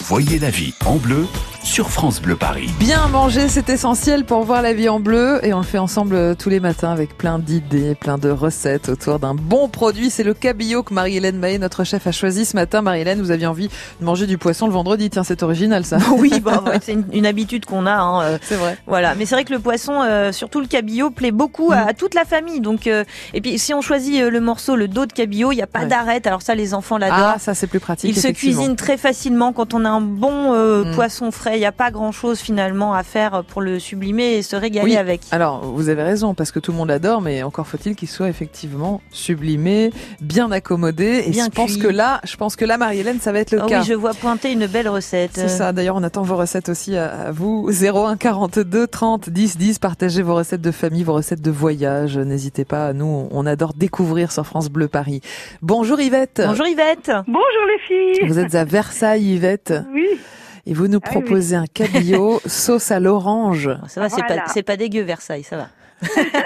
Voyez 0.01 0.39
la 0.39 0.49
vie 0.49 0.73
en 0.85 0.95
bleu 0.95 1.27
sur 1.63 1.89
France 1.91 2.21
Bleu 2.21 2.35
Paris. 2.35 2.69
Bien 2.79 3.07
manger, 3.07 3.47
c'est 3.47 3.69
essentiel 3.69 4.25
pour 4.25 4.43
voir 4.43 4.61
la 4.63 4.73
vie 4.73 4.89
en 4.89 4.99
bleu 4.99 5.39
et 5.45 5.53
on 5.53 5.59
le 5.59 5.63
fait 5.63 5.77
ensemble 5.77 6.15
euh, 6.15 6.33
tous 6.37 6.49
les 6.49 6.59
matins 6.59 6.91
avec 6.91 7.15
plein 7.17 7.37
d'idées, 7.39 7.93
plein 7.95 8.17
de 8.17 8.29
recettes 8.29 8.89
autour 8.89 9.19
d'un 9.19 9.35
bon 9.35 9.69
produit. 9.69 10.09
C'est 10.09 10.23
le 10.23 10.33
cabillaud 10.33 10.81
que 10.83 10.93
Marie-Hélène 10.93 11.37
Mahé, 11.37 11.59
notre 11.59 11.83
chef, 11.83 12.07
a 12.07 12.11
choisi 12.11 12.45
ce 12.45 12.55
matin. 12.55 12.81
Marie-Hélène, 12.81 13.21
vous 13.21 13.29
aviez 13.31 13.45
envie 13.45 13.67
de 13.67 14.05
manger 14.05 14.25
du 14.25 14.37
poisson 14.39 14.65
le 14.65 14.73
vendredi. 14.73 15.09
Tiens, 15.11 15.23
c'est 15.23 15.43
original 15.43 15.85
ça. 15.85 15.97
Oui, 16.17 16.39
bah, 16.39 16.63
ouais, 16.67 16.79
c'est 16.81 16.93
une, 16.93 17.05
une 17.13 17.25
habitude 17.27 17.65
qu'on 17.65 17.85
a. 17.85 17.93
Hein, 17.93 18.21
euh, 18.23 18.37
C'est 18.41 18.55
vrai. 18.55 18.77
Voilà, 18.87 19.13
mais 19.15 19.25
c'est 19.25 19.35
vrai 19.35 19.45
que 19.45 19.53
le 19.53 19.59
poisson, 19.59 20.01
euh, 20.01 20.31
surtout 20.31 20.59
le 20.61 20.67
cabillaud, 20.67 21.11
plaît 21.11 21.31
beaucoup 21.31 21.71
à, 21.71 21.77
à 21.77 21.93
toute 21.93 22.15
la 22.15 22.25
famille. 22.25 22.59
Donc, 22.59 22.87
euh, 22.87 23.03
et 23.35 23.39
puis 23.41 23.59
si 23.59 23.73
on 23.73 23.81
choisit 23.81 24.23
le 24.23 24.39
morceau, 24.41 24.75
le 24.75 24.87
dos 24.87 25.05
de 25.05 25.13
cabillaud, 25.13 25.51
il 25.51 25.57
n'y 25.57 25.61
a 25.61 25.67
pas 25.67 25.81
Ouais. 25.81 25.87
d'arête. 25.87 26.25
Alors 26.27 26.41
ça, 26.41 26.55
les 26.55 26.73
enfants 26.73 26.97
l'adorent. 26.97 27.33
Ah, 27.35 27.39
ça 27.39 27.53
c'est 27.53 27.67
plus 27.67 27.79
pratique. 27.79 28.09
Il 28.15 28.19
se 28.19 28.27
cuisine 28.29 28.75
très 28.75 28.97
facilement 28.97 29.53
quand 29.53 29.73
on 29.75 29.85
a 29.85 29.89
un 29.89 30.01
bon 30.01 30.53
euh, 30.53 30.83
Mm. 30.85 30.95
poisson 30.95 31.31
frais. 31.31 31.50
Il 31.53 31.59
n'y 31.59 31.65
a 31.65 31.71
pas 31.71 31.91
grand 31.91 32.11
chose 32.11 32.39
finalement 32.39 32.93
à 32.93 33.03
faire 33.03 33.43
pour 33.43 33.61
le 33.61 33.79
sublimer 33.79 34.33
et 34.37 34.41
se 34.41 34.55
régaler 34.55 34.91
Oui. 34.91 34.97
avec. 34.97 35.21
Alors, 35.31 35.61
vous 35.65 35.89
avez 35.89 36.03
raison, 36.03 36.33
parce 36.33 36.51
que 36.51 36.59
tout 36.59 36.71
le 36.71 36.77
monde 36.77 36.89
l'adore, 36.89 37.21
mais 37.21 37.43
encore 37.43 37.67
faut-il 37.67 37.95
qu'il 37.95 38.07
soit 38.07 38.29
effectivement 38.29 39.01
sublimé, 39.11 39.91
bien 40.21 40.51
accommodé. 40.51 41.23
Et 41.27 41.31
Bien 41.31 41.45
je 41.45 41.49
pense 41.51 41.77
que 41.77 41.87
là, 41.87 42.21
je 42.23 42.35
pense 42.37 42.55
que 42.55 42.65
là, 42.65 42.77
Marie-Hélène, 42.77 43.19
ça 43.19 43.31
va 43.31 43.39
être 43.39 43.51
le 43.51 43.61
Ah 43.61 43.65
cas. 43.67 43.79
oui, 43.81 43.85
je 43.87 43.93
vois 43.93 44.13
pointer 44.13 44.51
une 44.51 44.67
belle 44.67 44.89
recette. 44.89 45.31
C'est 45.33 45.47
ça. 45.47 45.71
D'ailleurs, 45.73 45.95
on 45.95 46.03
attend 46.03 46.21
vos 46.23 46.35
recettes 46.37 46.69
aussi 46.69 46.95
à, 46.97 47.07
à 47.27 47.31
vous. 47.31 47.69
01 47.71 48.17
42 48.17 48.87
30 48.87 49.29
10 49.29 49.57
10. 49.57 49.79
Partagez 49.79 50.21
vos 50.21 50.35
recettes 50.35 50.61
de 50.61 50.71
famille, 50.71 51.03
vos 51.03 51.13
recettes 51.13 51.41
de 51.41 51.51
voyage. 51.51 52.17
N'hésitez 52.17 52.65
pas. 52.65 52.93
Nous, 52.93 53.27
on 53.31 53.45
adore 53.45 53.73
découvrir 53.73 54.31
sur 54.31 54.45
France 54.45 54.69
Bleu 54.69 54.87
Paris. 54.87 55.21
Bonjour 55.61 55.99
Yvette. 55.99 56.41
Bonjour 56.45 56.67
Yvette. 56.67 57.11
Bonjour 57.27 57.41
les 57.67 58.15
filles. 58.17 58.27
Vous 58.27 58.39
êtes 58.39 58.55
à 58.55 58.65
Versailles, 58.65 59.33
Yvette. 59.35 59.73
Oui. 59.93 60.07
Et 60.65 60.73
vous 60.73 60.87
nous 60.87 60.99
Ah 61.03 61.07
oui. 61.13 61.21
proposez 61.21 61.55
un 61.55 61.65
cabillaud 61.65 62.39
sauce 62.45 62.91
à 62.91 62.99
l'orange. 62.99 63.69
Ça 63.87 64.01
va, 64.01 64.09
c'est 64.09 64.21
Voilà. 64.25 64.43
pas, 64.43 64.47
c'est 64.49 64.63
pas 64.63 64.77
dégueu 64.77 65.01
Versailles, 65.01 65.43
ça 65.43 65.57
va. 65.57 65.67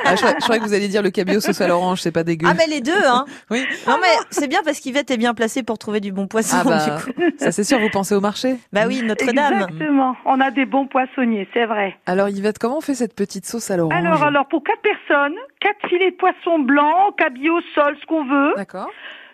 Ah, 0.06 0.16
je, 0.16 0.18
croyais, 0.18 0.36
je 0.38 0.44
croyais 0.44 0.62
que 0.62 0.66
vous 0.68 0.74
alliez 0.74 0.90
dire 0.90 1.02
le 1.02 1.12
cabillaud 1.12 1.40
sauce 1.40 1.62
à 1.62 1.68
l'orange, 1.70 2.02
c'est 2.02 2.12
pas 2.12 2.24
dégueu. 2.26 2.46
Ah 2.50 2.54
mais 2.58 2.68
les 2.68 2.82
deux, 2.82 2.92
hein. 3.08 3.24
Oui. 3.50 3.64
Non 3.88 3.96
mais 4.02 4.10
c'est 4.30 4.50
bien 4.50 4.60
parce 4.66 4.82
qu'Yvette 4.82 5.10
est 5.12 5.18
bien 5.18 5.34
placée 5.34 5.64
pour 5.64 5.78
trouver 5.78 6.02
du 6.02 6.12
bon 6.12 6.28
poisson. 6.28 6.58
Ah 6.60 6.64
bah, 6.66 6.86
du 7.06 7.14
coup. 7.14 7.22
ça 7.38 7.54
c'est 7.54 7.64
sûr, 7.64 7.80
vous 7.80 7.90
pensez 7.90 8.14
au 8.16 8.20
marché 8.20 8.58
bah 8.74 8.82
oui, 8.86 9.02
Notre-Dame. 9.02 9.54
Exactement. 9.70 10.18
On 10.26 10.42
a 10.42 10.52
des 10.52 10.66
bons 10.66 10.88
poissonniers, 10.88 11.48
c'est 11.54 11.66
vrai. 11.66 11.96
Alors 12.06 12.28
Yvette, 12.28 12.60
comment 12.60 12.80
on 12.80 12.82
fait 12.82 12.96
cette 12.96 13.16
petite 13.16 13.46
sauce 13.46 13.72
à 13.72 13.78
l'orange? 13.78 13.94
Alors, 13.98 14.24
alors 14.24 14.48
pour 14.50 14.62
quatre 14.62 14.82
personnes, 14.82 15.36
quatre 15.62 15.88
filets 15.88 16.12
de 16.12 16.18
poisson 16.18 16.60
blanc, 16.60 17.12
cabillaud, 17.18 17.62
sol, 17.76 17.96
ce 18.02 18.06
qu'on 18.08 18.26
veut, 18.26 18.54
D'accord. 18.58 18.90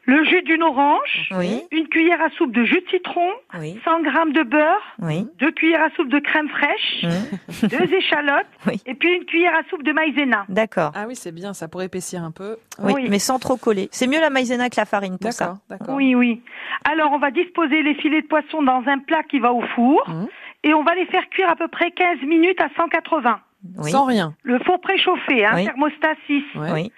Le 0.05 0.24
jus 0.24 0.41
d'une 0.41 0.63
orange, 0.63 1.29
Oui, 1.38 1.62
une 1.72 1.88
cuillère 1.88 2.22
à 2.22 2.29
soupe 2.31 2.51
de 2.51 2.63
jus 2.63 2.81
de 2.81 2.89
citron, 2.89 3.29
oui, 3.60 3.79
100 3.86 4.01
grammes 4.01 4.34
de 4.34 4.41
beurre, 4.43 4.81
oui. 5.00 5.27
deux 5.39 5.51
cuillères 5.51 5.84
à 5.84 5.89
soupe 5.91 6.10
de 6.10 6.20
crème 6.20 6.50
fraîche, 6.50 7.03
Hum, 7.03 7.70
deux 7.70 7.93
échalotes, 7.93 8.48
Oui. 8.67 8.81
et 8.86 8.96
puis 8.96 9.13
une 9.15 9.25
cuillère 9.25 9.55
à 9.55 9.62
soupe 9.70 9.84
de 9.84 9.91
maïzena. 9.93 10.46
D'accord. 10.50 10.91
Ah 10.96 11.05
oui, 11.08 11.15
c'est 11.15 11.31
bien, 11.31 11.53
ça 11.53 11.67
pourrait 11.67 11.86
épaissir 11.86 12.24
un 12.24 12.31
peu. 12.31 12.58
Oui, 12.79 12.93
Oui. 12.96 13.08
mais 13.10 13.20
sans 13.20 13.38
trop 13.39 13.58
coller. 13.58 13.89
C'est 13.91 14.08
mieux 14.08 14.20
la 14.20 14.29
maïzena 14.31 14.70
que 14.70 14.75
la 14.77 14.86
farine 14.86 15.17
pour 15.20 15.31
ça. 15.34 15.58
Oui, 15.89 16.15
oui. 16.15 16.41
Alors, 16.89 17.12
on 17.12 17.20
va 17.20 17.29
disposer 17.31 17.84
les 17.84 17.93
filets 17.96 18.22
de 18.24 18.27
poisson 18.27 18.63
dans 18.63 18.84
un 18.88 18.98
plat 19.00 19.22
qui 19.24 19.39
va 19.39 19.53
au 19.53 19.62
four, 19.75 20.03
Mhm. 20.10 20.27
et 20.63 20.74
on 20.74 20.84
va 20.84 20.96
les 20.96 21.05
faire 21.05 21.29
cuire 21.29 21.50
à 21.50 21.55
peu 21.55 21.67
près 21.67 21.91
15 21.91 22.22
minutes 22.24 22.60
à 22.60 22.70
180. 22.75 23.39
Oui, 23.77 23.91
Sans 23.91 24.05
rien. 24.05 24.34
Le 24.41 24.58
four 24.60 24.81
préchauffé, 24.81 25.46
hein, 25.46 25.51
Oui. 25.53 25.65
thermostat 25.65 26.15
6. 26.25 26.43
Ouais. 26.55 26.72
oui, 26.74 26.91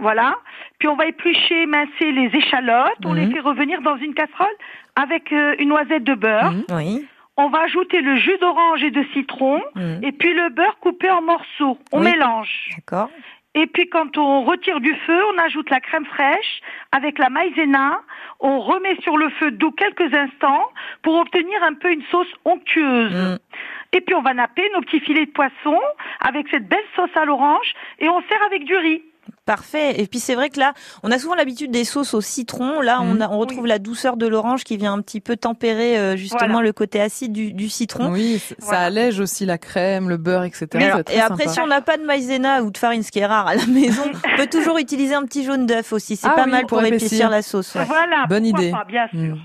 Voilà. 0.00 0.36
Puis 0.78 0.88
on 0.88 0.96
va 0.96 1.06
éplucher, 1.06 1.66
mincer 1.66 2.10
les 2.12 2.30
échalotes. 2.36 3.04
On 3.04 3.12
Mhm. 3.12 3.16
les 3.18 3.30
fait 3.34 3.40
revenir 3.40 3.80
dans 3.82 3.96
une 3.96 4.14
casserole 4.14 4.54
avec 4.96 5.32
euh, 5.32 5.54
une 5.58 5.68
noisette 5.68 6.04
de 6.04 6.14
beurre. 6.14 6.52
Mhm. 6.52 6.64
oui. 6.72 7.06
On 7.36 7.48
va 7.48 7.60
ajouter 7.60 8.00
le 8.02 8.16
jus 8.16 8.36
d'orange 8.38 8.82
et 8.82 8.90
de 8.90 9.02
citron. 9.14 9.62
Hum, 9.76 10.00
Et 10.02 10.12
puis 10.12 10.34
le 10.34 10.50
beurre 10.50 10.76
coupé 10.80 11.08
en 11.10 11.22
morceaux. 11.22 11.78
On 11.92 12.00
Oui. 12.00 12.10
mélange. 12.10 12.68
D'accord. 12.76 13.08
Et 13.54 13.66
puis 13.66 13.88
quand 13.88 14.16
on 14.18 14.42
retire 14.44 14.78
du 14.80 14.94
feu, 15.06 15.18
on 15.34 15.38
ajoute 15.38 15.70
la 15.70 15.80
crème 15.80 16.04
fraîche 16.06 16.60
avec 16.92 17.18
la 17.18 17.30
maïzena. 17.30 18.00
On 18.40 18.60
remet 18.60 18.94
sur 19.02 19.16
le 19.16 19.28
feu 19.30 19.50
doux 19.52 19.72
quelques 19.72 20.12
instants 20.14 20.64
pour 21.02 21.16
obtenir 21.18 21.60
un 21.64 21.74
peu 21.74 21.90
une 21.90 22.02
sauce 22.10 22.32
onctueuse. 22.44 23.38
Et 23.92 24.00
puis 24.02 24.14
on 24.14 24.22
va 24.22 24.34
napper 24.34 24.62
nos 24.74 24.82
petits 24.82 25.00
filets 25.00 25.26
de 25.26 25.32
poisson 25.32 25.80
avec 26.20 26.46
cette 26.50 26.68
belle 26.68 26.78
sauce 26.94 27.10
à 27.16 27.24
l'orange 27.24 27.72
et 27.98 28.08
on 28.08 28.20
sert 28.28 28.42
avec 28.46 28.64
du 28.64 28.76
riz. 28.76 29.02
Parfait. 29.56 30.00
Et 30.00 30.06
puis 30.06 30.20
c'est 30.20 30.34
vrai 30.34 30.48
que 30.50 30.58
là, 30.60 30.74
on 31.02 31.10
a 31.10 31.18
souvent 31.18 31.34
l'habitude 31.34 31.70
des 31.70 31.84
sauces 31.84 32.14
au 32.14 32.20
citron. 32.20 32.80
Là, 32.80 33.00
on, 33.02 33.14
Mhm. 33.14 33.22
a- 33.22 33.30
on 33.32 33.38
retrouve 33.38 33.66
la 33.66 33.78
douceur 33.78 34.16
de 34.16 34.26
l'orange 34.26 34.64
qui 34.64 34.76
vient 34.76 34.92
un 34.92 35.00
petit 35.02 35.20
peu 35.20 35.36
tempérer 35.36 35.98
euh, 35.98 36.16
justement 36.16 36.46
Voilà. 36.52 36.66
le 36.68 36.72
côté 36.72 37.00
acide 37.00 37.32
du, 37.32 37.52
du 37.52 37.68
citron. 37.68 38.10
Oui, 38.12 38.40
ça 38.58 38.78
allège 38.80 39.18
aussi 39.20 39.46
la 39.46 39.58
crème, 39.58 40.08
le 40.08 40.16
beurre, 40.16 40.44
etc. 40.44 40.66
Alors- 40.74 41.00
et 41.10 41.20
après, 41.20 41.44
sympa. 41.44 41.48
si 41.54 41.60
on 41.60 41.66
n'a 41.66 41.80
pas 41.80 41.96
de 41.96 42.04
maïzena 42.04 42.62
ou 42.62 42.70
de 42.70 42.78
farine, 42.78 43.02
ce 43.02 43.10
qui 43.10 43.18
est 43.18 43.26
rare 43.26 43.46
à 43.48 43.54
la 43.56 43.66
maison, 43.66 44.02
on 44.04 44.36
peut 44.36 44.46
toujours 44.48 44.78
utiliser 44.78 45.14
un 45.14 45.24
petit 45.24 45.44
jaune 45.44 45.66
d'œuf 45.66 45.92
aussi. 45.92 46.16
C'est 46.16 46.28
Ah 46.28 46.34
pas 46.36 46.44
oui, 46.44 46.50
mal 46.50 46.66
pour 46.66 46.78
pour, 46.78 46.86
épaissir. 46.86 47.28
la 47.30 47.42
sauce. 47.42 47.74
ouais. 47.74 47.84
Voilà. 47.84 48.26
Bonne 48.28 48.46
idée. 48.46 48.70
pas, 48.70 48.84
bien 48.86 49.08
sûr. 49.08 49.18
Mm. 49.18 49.38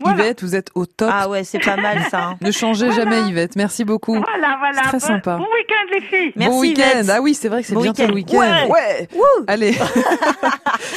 Voilà. 0.00 0.24
Yvette, 0.24 0.42
vous 0.42 0.54
êtes 0.56 0.70
au 0.74 0.86
top. 0.86 1.10
Ah 1.12 1.28
ouais, 1.28 1.44
c'est 1.44 1.58
pas 1.58 1.76
mal 1.76 1.98
ça. 2.10 2.24
hein. 2.30 2.36
Ne 2.42 2.50
changez 2.50 2.88
Voilà. 2.88 3.04
jamais 3.10 3.28
Yvette. 3.28 3.56
Merci 3.56 3.84
beaucoup. 3.84 4.14
Voilà, 4.14 4.56
voilà. 4.58 4.82
C'est 4.84 4.88
très 4.88 4.98
Bon- 4.98 5.06
sympa. 5.06 5.36
Bon 5.36 5.44
week-end 5.44 5.92
les 5.92 6.00
filles. 6.00 6.32
Merci, 6.36 6.50
bon 6.54 6.60
week-end. 6.60 7.02
Ah 7.10 7.20
oui, 7.20 7.34
c'est 7.34 7.48
vrai 7.48 7.62
que 7.62 7.68
c'est 7.68 7.74
Bon 7.74 7.82
bientôt 7.82 8.06
le 8.06 8.14
week-end. 8.14 8.38
Ouais. 8.68 9.08
Allez, 9.46 9.74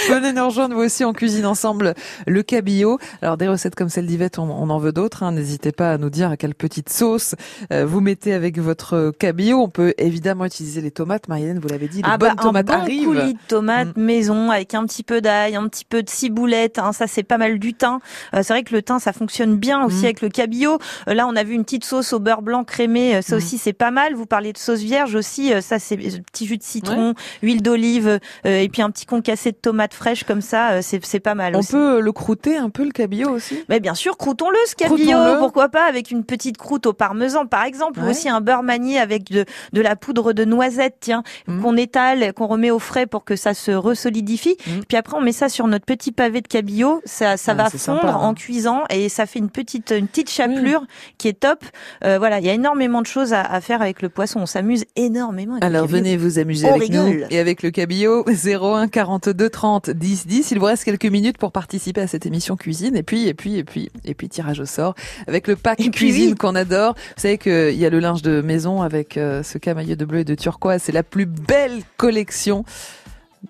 venez 0.10 0.34
nous 0.34 0.46
rejoindre 0.46 0.76
vous 0.76 0.82
aussi. 0.82 1.04
On 1.06 1.14
cuisine 1.14 1.46
ensemble 1.46 1.94
le 2.28 2.44
cabillaud. 2.44 2.98
Alors 3.22 3.38
des 3.38 3.48
recettes 3.48 3.76
comme 3.76 3.90
celle 3.90 4.06
d'Yvette, 4.06 4.40
on, 4.40 4.44
on 4.50 4.70
en 4.70 4.78
veut 4.80 4.92
d'autres. 4.92 5.24
hein. 5.24 5.32
N'hésitez 5.32 5.72
pas 5.72 5.92
à 5.94 5.98
nous 5.98 6.10
dire 6.10 6.30
à 6.32 6.38
quelle 6.38 6.56
petite 6.56 6.90
sauce 6.90 7.36
euh, 7.72 7.86
vous 7.86 8.02
mettez 8.02 8.34
avec 8.34 8.58
votre 8.60 9.12
cabillaud. 9.18 9.60
On 9.62 9.70
peut 9.70 9.94
évidemment 9.98 10.46
utiliser 10.46 10.82
les 10.82 10.92
tomates. 10.92 11.28
Marianne, 11.28 11.60
vous 11.60 11.68
l'avez 11.68 11.88
dit, 11.88 11.98
les 11.98 12.04
Ah 12.06 12.18
bonnes 12.18 12.36
bah, 12.36 12.44
tomates 12.44 12.70
un 12.70 12.78
bon 12.78 12.82
arrivent. 12.82 13.06
coulis 13.06 13.34
de 13.34 13.40
tomates 13.48 13.98
maison 13.98 14.52
avec 14.52 14.74
un 14.74 14.86
petit 14.86 15.04
peu 15.04 15.22
d'ail, 15.22 15.56
un 15.56 15.68
petit 15.68 15.86
peu 15.86 16.04
de 16.04 16.10
ciboulette. 16.10 16.80
Hein, 16.80 16.94
ça 16.94 17.08
c'est 17.08 17.24
pas 17.24 17.38
mal 17.38 17.60
du 17.60 17.74
thym. 17.74 18.00
Euh, 18.34 18.42
c'est 18.44 18.54
vrai 18.54 18.64
que 18.64 18.74
le 18.76 18.81
thym 18.82 19.00
ça 19.00 19.14
fonctionne 19.14 19.56
bien 19.58 19.84
aussi 19.86 20.02
Mm. 20.02 20.06
avec 20.06 20.22
le 20.22 20.30
cabillaud. 20.30 20.80
Euh, 21.08 21.14
là 21.14 21.28
on 21.28 21.36
a 21.36 21.44
vu 21.44 21.54
une 21.54 21.64
petite 21.64 21.86
sauce 21.86 22.14
au 22.14 22.20
beurre 22.20 22.42
blanc 22.42 22.64
crémé. 22.64 23.16
Euh, 23.16 23.22
ça 23.22 23.36
Mm. 23.36 23.38
aussi 23.38 23.58
c'est 23.58 23.74
pas 23.74 23.92
mal. 23.92 24.14
Vous 24.14 24.26
parlez 24.26 24.54
de 24.54 24.58
sauce 24.58 24.80
vierge 24.82 25.16
aussi. 25.16 25.54
Euh, 25.54 25.62
ça 25.62 25.80
c'est 25.80 25.96
euh, 25.98 26.20
petit 26.32 26.46
jus 26.46 26.58
de 26.58 26.64
citron, 26.64 27.14
huile 27.42 27.62
d'olive 27.62 28.20
et 28.46 28.70
puis 28.70 28.82
un 28.82 28.90
petit 28.92 29.06
concassé 29.06 29.52
de 29.52 29.58
tomates 29.58 29.94
fraîches 29.94 30.24
comme 30.24 30.42
ça. 30.42 30.82
c'est 30.82 31.20
pas 31.20 31.36
mal. 31.36 31.56
On 31.56 31.60
aussi. 31.60 31.72
peut 31.72 32.00
le 32.00 32.12
croûter 32.12 32.58
un 32.58 32.70
peu 32.70 32.84
le 32.84 32.92
cabillaud 32.92 33.32
aussi? 33.32 33.64
Mais 33.70 33.80
bien 33.80 33.94
sûr, 33.96 34.18
croûtons-le 34.18 34.58
ce 34.68 34.76
cabillaud, 34.76 35.38
pourquoi 35.40 35.70
pas 35.70 35.86
avec 35.86 36.12
une 36.12 36.24
petite 36.24 36.58
croûte 36.58 36.86
au 36.86 36.94
parmesan 36.94 37.46
par 37.46 37.64
exemple, 37.66 38.00
ou 38.00 38.10
aussi 38.10 38.30
un 38.30 38.42
beurre 38.42 38.64
manié 38.64 39.00
avec 39.00 39.32
de, 39.32 39.46
de 39.74 39.82
la 39.82 39.96
poudre 39.96 40.34
de 40.34 40.46
noisette, 40.46 40.98
tiens, 41.00 41.24
Mm. 41.48 41.62
qu'on 41.62 41.78
étale, 41.78 42.34
qu'on 42.34 42.48
remet 42.48 42.72
au 42.72 42.80
frais 42.80 43.06
pour 43.08 43.24
que 43.24 43.36
ça 43.36 43.54
se 43.54 43.72
resolidifie. 43.72 44.58
Puis 44.88 44.98
après 44.98 45.16
on 45.18 45.22
met 45.22 45.32
ça 45.32 45.50
sur 45.50 45.68
notre 45.68 45.86
petit 45.86 46.12
pavé 46.12 46.42
de 46.42 46.48
cabillaud, 46.48 47.02
ça, 47.06 47.38
ça 47.38 47.52
Ah, 47.54 47.56
va 47.56 47.64
fondre 47.70 47.80
sympa, 47.82 48.08
hein. 48.10 48.16
en 48.16 48.34
cuisant 48.34 48.61
et 48.90 49.10
ça 49.10 49.26
fait 49.26 49.40
une 49.40 49.50
petite 49.50 49.92
une 49.92 50.08
petite 50.08 50.30
chapelure 50.30 50.86
qui 51.18 51.28
est 51.28 51.40
top. 51.40 51.64
Euh, 52.04 52.18
voilà, 52.18 52.40
il 52.40 52.46
y 52.46 52.50
a 52.50 52.54
énormément 52.54 53.02
de 53.02 53.08
choses 53.08 53.34
à, 53.34 53.42
à 53.42 53.62
faire 53.62 53.82
avec 53.82 54.02
le 54.02 54.10
poisson, 54.10 54.42
on 54.42 54.46
s'amuse 54.46 54.86
énormément. 54.96 55.54
Avec 55.54 55.64
Alors 55.64 55.88
venez 55.88 56.18
vous 56.18 56.40
amuser 56.40 56.68
On 56.68 56.76
avec 56.76 56.90
nous 56.90 57.24
et 57.30 57.40
avec 57.40 57.64
le 57.64 57.72
cabillaud 57.72 58.26
01 58.28 58.88
42 58.88 59.50
30 59.50 59.90
10 59.90 60.28
10. 60.28 60.52
Il 60.52 60.60
vous 60.60 60.66
reste 60.66 60.84
quelques 60.84 61.06
minutes 61.06 61.38
pour 61.38 61.52
participer 61.52 62.02
à 62.02 62.08
cette 62.08 62.26
émission 62.26 62.56
cuisine 62.56 62.96
et 62.96 63.04
puis 63.04 63.28
et 63.28 63.34
puis 63.34 63.58
et 63.58 63.64
puis 63.64 63.92
et 64.06 64.14
puis 64.14 64.30
tirage 64.30 64.60
au 64.60 64.66
sort 64.66 64.96
avec 65.28 65.48
le 65.48 65.56
pack 65.56 65.80
Et 65.80 65.90
cuisine 65.90 66.32
oui. 66.32 66.36
qu'on 66.36 66.56
adore. 66.56 66.96
Vous 66.96 67.22
savez 67.22 67.38
qu'il 67.38 67.76
y 67.78 67.86
a 67.86 67.90
le 67.90 68.00
linge 68.00 68.22
de 68.22 68.42
maison 68.42 68.82
avec 68.82 69.18
euh, 69.18 69.44
ce 69.44 69.58
camailleux 69.58 69.96
de 69.96 70.06
bleu 70.06 70.20
et 70.20 70.26
de 70.26 70.36
turquoise. 70.36 70.82
C'est 70.84 70.92
la 70.92 71.04
plus 71.04 71.26
belle 71.26 71.82
collection 71.98 72.66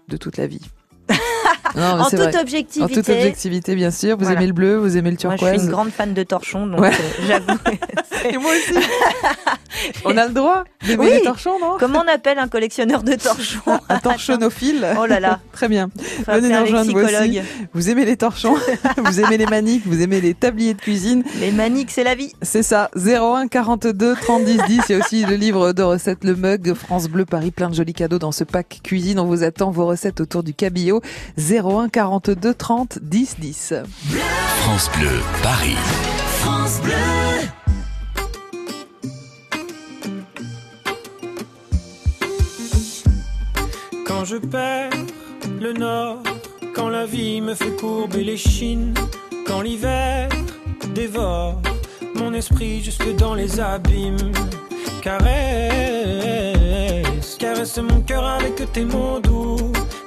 de 0.08 0.18
toute 0.18 0.38
la 0.38 0.48
vie. 0.48 0.62
Non, 1.76 2.02
en 2.02 2.10
toute 2.10 2.20
vrai. 2.20 2.38
objectivité. 2.38 2.84
En 2.84 2.88
toute 2.90 3.08
objectivité, 3.08 3.76
bien 3.76 3.92
sûr. 3.92 4.18
Vous 4.18 4.26
Voilà. 4.26 4.40
aimez 4.40 4.48
le 4.48 4.54
bleu, 4.54 4.76
vous 4.76 4.98
aimez 4.98 5.12
le 5.12 5.18
Moi, 5.24 5.36
je 5.36 5.38
turquoise. 5.38 5.54
suis 5.60 5.66
une 5.68 5.72
grande 5.72 5.90
fan 5.92 6.14
de 6.14 6.24
torchons, 6.24 6.68
donc 6.68 6.82
Ouais. 6.82 6.90
euh, 6.92 7.26
j'avoue. 7.28 7.58
Et 8.30 8.38
moi 8.38 8.52
aussi. 8.52 8.86
On 10.06 10.16
a 10.18 10.28
le 10.28 10.34
droit 10.34 10.64
d'aimer 10.86 11.04
Oui. 11.06 11.10
les 11.14 11.22
torchons, 11.22 11.58
non? 11.60 11.78
Comment 11.80 12.04
on 12.06 12.14
appelle 12.14 12.38
un 12.40 12.48
collectionneur 12.50 13.04
de 13.04 13.14
torchons? 13.16 13.62
Un 13.90 14.00
torchonophile. 14.00 14.86
Oh 15.00 15.06
là 15.06 15.20
là. 15.20 15.40
Très 15.54 15.70
bien. 15.70 15.90
Venez 16.28 16.50
nous 16.50 16.62
rejoindre 16.62 16.92
vous 16.92 17.00
aussi. 17.00 17.40
Vous 17.74 17.90
aimez 17.90 18.06
les 18.06 18.18
torchons, 18.18 18.56
vous 18.98 19.20
aimez 19.22 19.38
les 19.38 19.46
maniques, 19.48 19.84
vous 19.88 20.02
aimez 20.02 20.20
les 20.22 20.34
tabliers 20.34 20.74
de 20.74 20.82
cuisine. 20.82 21.24
Les 21.40 21.52
maniques, 21.52 21.90
c'est 21.90 22.04
la 22.04 22.16
vie. 22.16 22.32
C'est 22.42 22.64
ça, 22.64 22.92
01 22.96 23.48
42 23.48 24.16
30 24.22 24.44
10 24.44 24.58
10. 24.68 24.82
Il 24.90 24.92
y 24.92 24.96
a 24.96 25.04
aussi 25.04 25.26
le 25.26 25.36
livre 25.36 25.72
de 25.74 25.82
recettes, 25.84 26.24
le 26.26 26.36
mug 26.36 26.74
France 26.74 27.08
Bleu 27.08 27.26
Paris, 27.26 27.52
plein 27.52 27.70
de 27.70 27.76
jolis 27.76 27.94
cadeaux 27.94 28.20
dans 28.20 28.32
ce 28.34 28.44
pack 28.44 28.82
cuisine. 28.84 29.20
On 29.20 29.26
vous 29.26 29.44
attend 29.44 29.72
vos 29.72 29.86
recettes 29.88 30.20
autour 30.22 30.44
du 30.44 30.54
cabillaud. 30.54 31.01
01 31.38 31.90
42 31.90 32.54
30 32.54 33.00
10 33.02 33.36
10. 33.40 33.74
France 34.62 34.90
Bleu, 34.98 35.20
Paris. 35.42 35.78
France 36.40 36.82
Bleu. 36.82 36.94
Quand 44.06 44.26
je 44.26 44.38
perds 44.38 44.92
le 45.60 45.74
nord, 45.74 46.22
quand 46.76 46.90
la 46.90 47.06
vie 47.06 47.42
me 47.42 47.56
fait 47.56 47.76
courber 47.78 48.24
les 48.24 48.38
chines, 48.38 48.94
quand 49.48 49.62
l'hiver 49.62 50.30
dévore 50.94 51.62
mon 52.16 52.34
esprit 52.34 52.84
jusque 52.84 53.16
dans 53.16 53.34
les 53.34 53.60
abîmes, 53.60 54.32
caresse, 55.02 55.72
caresse 57.40 57.78
mon 57.80 58.02
cœur 58.02 58.26
avec 58.26 58.72
tes 58.72 58.86
mots 58.86 59.20
doux, 59.20 59.72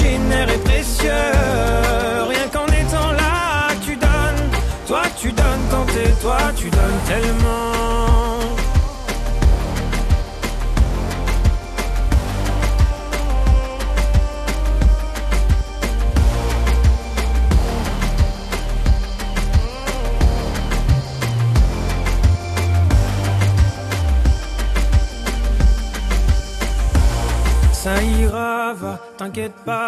Génères 0.00 0.50
est 0.50 0.64
précieux. 0.64 1.10
Rien 2.32 2.46
qu'en 2.52 2.66
étant 2.66 3.12
là, 3.12 3.68
tu 3.84 3.96
donnes. 3.96 4.50
Toi, 4.86 5.02
tu 5.20 5.32
donnes 5.32 5.64
quand 5.70 5.86
t'es 5.92 6.10
toi, 6.22 6.38
tu 6.56 6.68
donnes 6.70 7.00
tellement. 7.06 7.68
Ça 27.72 28.02
ira, 28.02 28.74
va, 28.74 28.98
t'inquiète 29.16 29.54
pas 29.64 29.87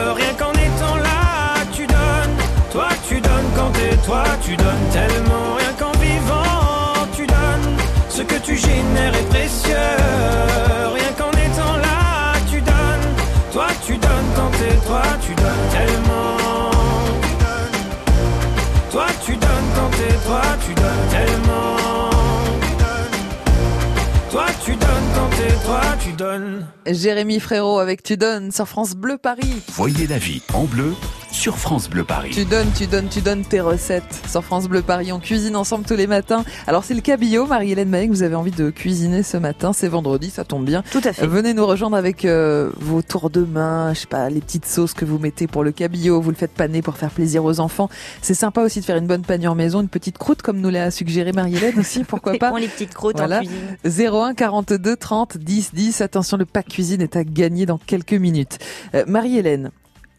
Tu 4.51 4.57
donnes 4.57 4.89
tellement. 4.91 5.55
Rien 5.57 5.73
qu'en 5.79 5.91
vivant, 5.99 7.07
tu 7.15 7.25
donnes. 7.25 7.77
Ce 8.09 8.21
que 8.21 8.35
tu 8.43 8.57
génères 8.57 9.15
est 9.15 9.29
précieux. 9.29 10.50
Jérémy 26.87 27.39
Frérot 27.39 27.79
avec 27.79 28.01
Tu 28.01 28.17
donnes 28.17 28.51
sur 28.51 28.67
France 28.67 28.95
Bleu 28.95 29.17
Paris. 29.17 29.61
Voyez 29.73 30.07
la 30.07 30.17
vie 30.17 30.41
en 30.53 30.63
bleu 30.63 30.93
sur 31.31 31.57
France 31.57 31.89
Bleu 31.89 32.03
Paris. 32.03 32.31
Tu 32.33 32.43
donnes, 32.43 32.67
tu 32.75 32.87
donnes, 32.87 33.07
tu 33.07 33.21
donnes 33.21 33.45
tes 33.45 33.61
recettes 33.61 34.21
sur 34.29 34.43
France 34.43 34.67
Bleu 34.67 34.81
Paris. 34.81 35.13
On 35.13 35.19
cuisine 35.19 35.55
ensemble 35.55 35.85
tous 35.85 35.95
les 35.95 36.07
matins. 36.07 36.43
Alors 36.67 36.83
c'est 36.83 36.93
le 36.93 36.99
cabillaud, 37.01 37.45
Marie-Hélène 37.45 37.87
Maïc, 37.89 38.09
vous 38.11 38.23
avez 38.23 38.35
envie 38.35 38.51
de 38.51 38.69
cuisiner 38.69 39.23
ce 39.23 39.37
matin. 39.37 39.71
C'est 39.73 39.87
vendredi, 39.87 40.29
ça 40.29 40.43
tombe 40.43 40.65
bien. 40.65 40.83
Tout 40.91 40.99
à 41.05 41.13
fait. 41.13 41.25
Venez 41.27 41.53
nous 41.53 41.65
rejoindre 41.65 41.95
avec 41.95 42.25
euh, 42.25 42.71
vos 42.77 43.01
tours 43.01 43.29
de 43.29 43.41
main, 43.45 43.93
je 43.93 43.99
sais 44.01 44.07
pas, 44.07 44.29
les 44.29 44.41
petites 44.41 44.65
sauces 44.65 44.93
que 44.93 45.05
vous 45.05 45.19
mettez 45.19 45.47
pour 45.47 45.63
le 45.63 45.71
cabillaud. 45.71 46.19
Vous 46.19 46.31
le 46.31 46.35
faites 46.35 46.51
paner 46.51 46.81
pour 46.81 46.97
faire 46.97 47.11
plaisir 47.11 47.45
aux 47.45 47.59
enfants. 47.61 47.89
C'est 48.21 48.33
sympa 48.33 48.61
aussi 48.61 48.81
de 48.81 48.85
faire 48.85 48.97
une 48.97 49.07
bonne 49.07 49.21
panure 49.23 49.55
maison, 49.55 49.81
une 49.81 49.87
petite 49.89 50.17
croûte 50.17 50.41
comme 50.41 50.59
nous 50.59 50.69
l'a 50.69 50.91
suggéré 50.91 51.31
Marie-Hélène 51.31 51.79
aussi, 51.79 52.03
pourquoi 52.03 52.33
pas. 52.39 52.51
Les 52.59 52.67
petites 52.67 52.93
croûtes 52.93 53.17
Voilà. 53.17 53.37
en 53.37 53.39
cuisine. 53.85 54.09
01 54.13 54.33
42 54.33 54.95
30 54.97 55.37
10 55.37 55.69
10. 55.73 56.01
Attention, 56.01 56.35
le 56.35 56.45
pack 56.45 56.70
cuisine 56.71 57.01
est 57.01 57.15
à 57.15 57.23
gagner 57.23 57.65
dans 57.65 57.77
quelques 57.77 58.13
minutes. 58.13 58.57
Euh, 58.95 59.03
Marie-Hélène. 59.07 59.71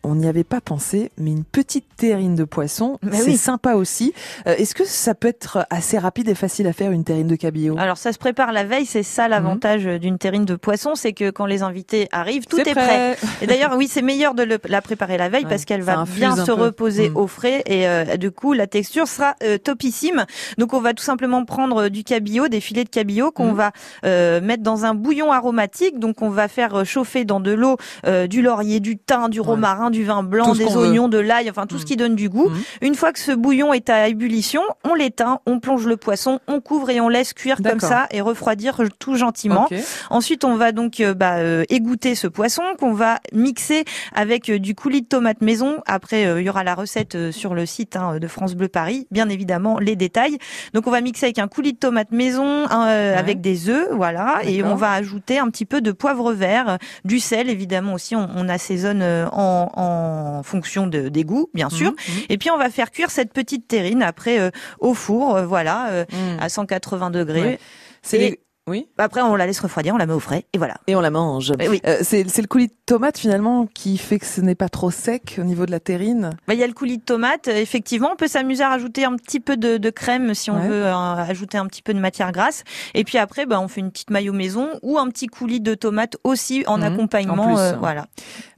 On 0.05 0.17
n'y 0.17 0.27
avait 0.27 0.43
pas 0.43 0.61
pensé, 0.61 1.13
mais 1.17 1.31
une 1.31 1.45
petite 1.45 1.85
terrine 1.97 2.35
de 2.35 2.43
poisson, 2.43 2.99
c'est 3.13 3.23
oui. 3.25 3.37
sympa 3.37 3.75
aussi. 3.75 4.13
Euh, 4.49 4.57
Est-ce 4.57 4.75
que 4.75 4.85
ça 4.85 5.15
peut 5.15 5.29
être 5.29 5.65
assez 5.71 5.97
rapide 5.97 6.29
et 6.29 6.35
facile 6.35 6.67
à 6.67 6.73
faire 6.73 6.91
une 6.91 7.05
terrine 7.05 7.29
de 7.29 7.37
cabillaud? 7.37 7.77
Alors 7.79 7.97
ça 7.97 8.13
se 8.13 8.19
prépare 8.19 8.51
la 8.53 8.65
veille, 8.65 8.85
c'est 8.85 9.05
ça 9.05 9.29
l'avantage 9.29 9.85
d'une 9.85 10.19
terrine 10.19 10.45
de 10.45 10.57
poisson, 10.57 10.97
c'est 10.97 11.13
que 11.13 11.31
quand 11.31 11.47
les 11.47 11.63
invités 11.63 12.09
arrivent, 12.11 12.47
tout 12.47 12.59
est 12.59 12.73
prêt. 12.73 13.15
prêt. 13.15 13.17
Et 13.43 13.47
d'ailleurs, 13.47 13.77
oui, 13.77 13.87
c'est 13.87 14.03
meilleur 14.03 14.35
de 14.35 14.43
le- 14.43 14.59
la 14.69 14.83
préparer 14.83 15.19
la 15.19 15.29
veille 15.29 15.45
Ouais, 15.45 15.51
parce 15.51 15.65
qu'elle 15.65 15.83
va 15.83 16.05
bien 16.05 16.35
se 16.35 16.47
peu. 16.47 16.53
reposer 16.55 17.11
Mm. 17.11 17.17
au 17.17 17.27
frais 17.29 17.63
et 17.67 17.87
euh, 17.87 18.17
du 18.17 18.33
coup 18.33 18.53
la 18.55 18.67
texture 18.67 19.07
sera 19.07 19.37
euh, 19.45 19.57
topissime. 19.57 20.27
Donc 20.59 20.73
on 20.75 20.81
va 20.81 20.95
tout 20.95 21.05
simplement 21.05 21.45
prendre 21.45 21.85
euh, 21.85 21.89
du 21.91 22.03
cabillaud, 22.03 22.49
des 22.49 22.61
filets 22.61 22.85
de 22.85 22.89
cabillaud 22.91 23.31
qu'on 23.31 23.53
Mm. 23.53 23.57
va 23.57 23.71
euh, 24.05 24.41
mettre 24.41 24.65
dans 24.65 24.85
un 24.85 24.95
bouillon 24.95 25.31
aromatique. 25.31 26.01
Donc 26.01 26.23
on 26.23 26.29
va 26.31 26.49
faire 26.49 26.75
euh, 26.81 26.85
chauffer 26.85 27.25
dans 27.25 27.39
de 27.39 27.53
l'eau 27.53 27.77
euh, 28.07 28.27
du 28.27 28.43
laurier, 28.43 28.81
du 28.81 28.99
thym, 28.99 29.29
du 29.29 29.41
romarin, 29.41 29.91
du 29.93 30.05
vin 30.05 30.25
blanc, 30.25 30.55
des 30.55 30.65
veut. 30.65 30.77
oignons, 30.77 31.09
de 31.09 31.19
l'ail, 31.19 31.49
enfin 31.49 31.67
tout 31.67 31.79
ce 31.79 31.87
qui 31.87 31.97
donne 31.97 32.17
du 32.17 32.29
goût. 32.29 32.49
Mm. 32.49 32.87
Une 32.87 32.95
fois 32.97 33.13
que 33.13 33.21
ce 33.21 33.31
bouillon 33.31 33.73
est 33.73 33.89
à 33.91 34.09
ébullition, 34.09 34.63
on 34.83 34.95
l'éteint, 34.95 35.39
on 35.47 35.61
plonge 35.61 35.87
le 35.87 35.97
poisson, 35.97 36.41
on 36.49 36.61
couvre 36.61 36.91
et 36.91 37.01
on 37.01 37.09
laisse 37.09 37.33
cuire 37.33 37.59
comme 37.63 37.79
ça 37.81 38.07
et 38.11 38.21
refroidir 38.21 38.81
tout 38.99 39.15
gentiment. 39.17 39.69
Ensuite, 40.11 40.45
on 40.45 40.57
va 40.57 40.73
donc 40.73 40.99
euh, 41.01 41.15
bah, 41.15 41.37
euh, 41.37 41.65
égoutter 41.69 42.15
ce 42.15 42.27
poisson 42.27 42.63
qu'on 42.81 42.93
va 42.93 43.19
mixer 43.33 43.85
avec 44.15 44.49
euh, 44.49 44.59
du 44.59 44.75
coulis 44.75 45.03
de 45.03 45.07
tomate 45.07 45.41
maison. 45.43 45.77
Après, 45.87 46.27
euh, 46.27 46.41
il 46.41 46.47
y 46.47 46.51
aura 46.51 46.65
la 46.65 46.75
recette 46.75 47.31
sur 47.31 47.55
le 47.55 47.67
site 47.67 47.95
hein, 47.97 48.19
de 48.19 48.27
France 48.27 48.55
Bleu 48.55 48.69
Paris, 48.69 49.07
bien 49.11 49.29
évidemment 49.29 49.79
les 49.79 49.95
détails. 49.97 50.39
Donc, 50.75 50.87
on 50.87 50.91
va 50.91 51.01
mixer 51.01 51.27
avec 51.27 51.39
un 51.39 51.49
coulis 51.49 51.75
de 51.75 51.79
tomate 51.79 52.11
maison, 52.13 52.67
hein, 52.71 52.87
euh, 52.89 53.13
Ouais. 53.13 53.19
avec 53.19 53.41
des 53.41 53.69
œufs, 53.69 53.89
voilà, 53.93 54.41
et 54.45 54.63
on 54.63 54.75
va 54.75 54.93
ajouter 54.93 55.39
un 55.39 55.49
petit 55.51 55.65
peu 55.67 55.81
de 55.81 55.93
poivre 55.93 56.33
vert, 56.33 56.79
du 57.05 57.21
sel 57.21 57.51
évidemment 57.51 57.95
aussi. 57.95 58.15
On, 58.17 58.29
on 58.37 58.49
assaisonne 58.49 59.03
en, 59.33 59.71
en 59.83 60.43
fonction 60.43 60.87
de, 60.87 61.09
des 61.09 61.25
goûts, 61.25 61.49
bien 61.55 61.71
sûr. 61.71 61.91
Mhm, 61.91 62.15
mhm. 62.15 62.23
Et 62.29 62.39
puis 62.39 62.51
on 62.51 62.59
va 62.59 62.71
faire 62.71 62.91
cuire 62.91 63.11
cette 63.11 63.33
petite 63.33 63.69
terrine 63.69 64.03
après 64.03 64.39
euh, 64.39 64.51
au 64.81 64.95
four, 64.95 65.37
euh, 65.37 65.47
voilà, 65.47 65.89
euh, 65.91 66.05
à 66.41 66.49
180 66.49 67.11
degrés. 67.11 67.43
Ouais. 67.43 67.59
C'est 68.03 68.41
Oui. 68.71 68.87
Après, 68.97 69.23
on 69.23 69.35
la 69.35 69.47
laisse 69.47 69.59
refroidir, 69.59 69.93
on 69.95 69.99
la 69.99 70.07
met 70.07 70.13
au 70.13 70.21
frais, 70.21 70.45
et 70.53 70.59
voilà. 70.59 70.75
Et 70.87 70.95
on 70.95 71.01
la 71.01 71.11
mange. 71.11 71.53
Eh 71.59 71.69
oui. 71.69 71.81
Euh, 71.85 71.99
c'est 72.03 72.29
c'est 72.29 72.43
le 72.43 72.47
coulis 72.47 72.69
de 72.69 72.73
tomate 72.87 73.19
finalement 73.19 73.67
qui 73.67 73.99
fait 73.99 74.21
que 74.21 74.27
ce 74.27 74.41
n'est 74.41 74.55
pas 74.55 74.69
trop 74.69 74.93
sec 74.93 75.37
au 75.41 75.43
niveau 75.43 75.67
de 75.67 75.73
la 75.73 75.81
terrine. 75.81 76.31
Bah, 76.47 76.55
Il 76.55 76.61
y 76.61 76.63
a 76.63 76.67
le 76.69 76.73
coulis 76.73 76.99
de 76.99 77.03
tomate, 77.03 77.49
euh, 77.49 77.57
effectivement. 77.57 78.11
On 78.13 78.17
peut 78.17 78.29
s'amuser 78.29 78.63
à 78.63 78.69
rajouter 78.69 79.05
un 79.05 79.17
petit 79.17 79.41
peu 79.41 79.57
de, 79.57 79.79
de 79.79 79.91
crème 79.91 80.33
si 80.35 80.49
on 80.51 80.61
Ouais. 80.61 80.69
veut 80.69 80.85
euh, 80.87 80.95
ajouter 80.95 81.59
un 81.59 81.67
petit 81.67 81.83
peu 81.83 81.93
de 81.93 81.99
matière 81.99 82.31
grasse. 82.31 82.63
Et 82.95 83.03
puis 83.03 83.19
après, 83.19 83.47
bah, 83.47 83.59
on 83.61 83.67
fait 83.67 83.81
une 83.81 83.91
petite 83.91 84.11
mayo 84.11 84.33
maison 84.33 84.69
ou 84.83 84.97
un 84.97 85.09
petit 85.09 85.27
coulis 85.27 85.61
de 85.61 85.75
tomate 85.75 86.17
aussi 86.23 86.63
en 86.69 86.79
Mhm. 86.79 86.85
accompagnement. 86.85 87.43
En 87.43 87.55
plus. 87.55 87.59
euh, 87.61 87.77
voilà. 87.81 88.07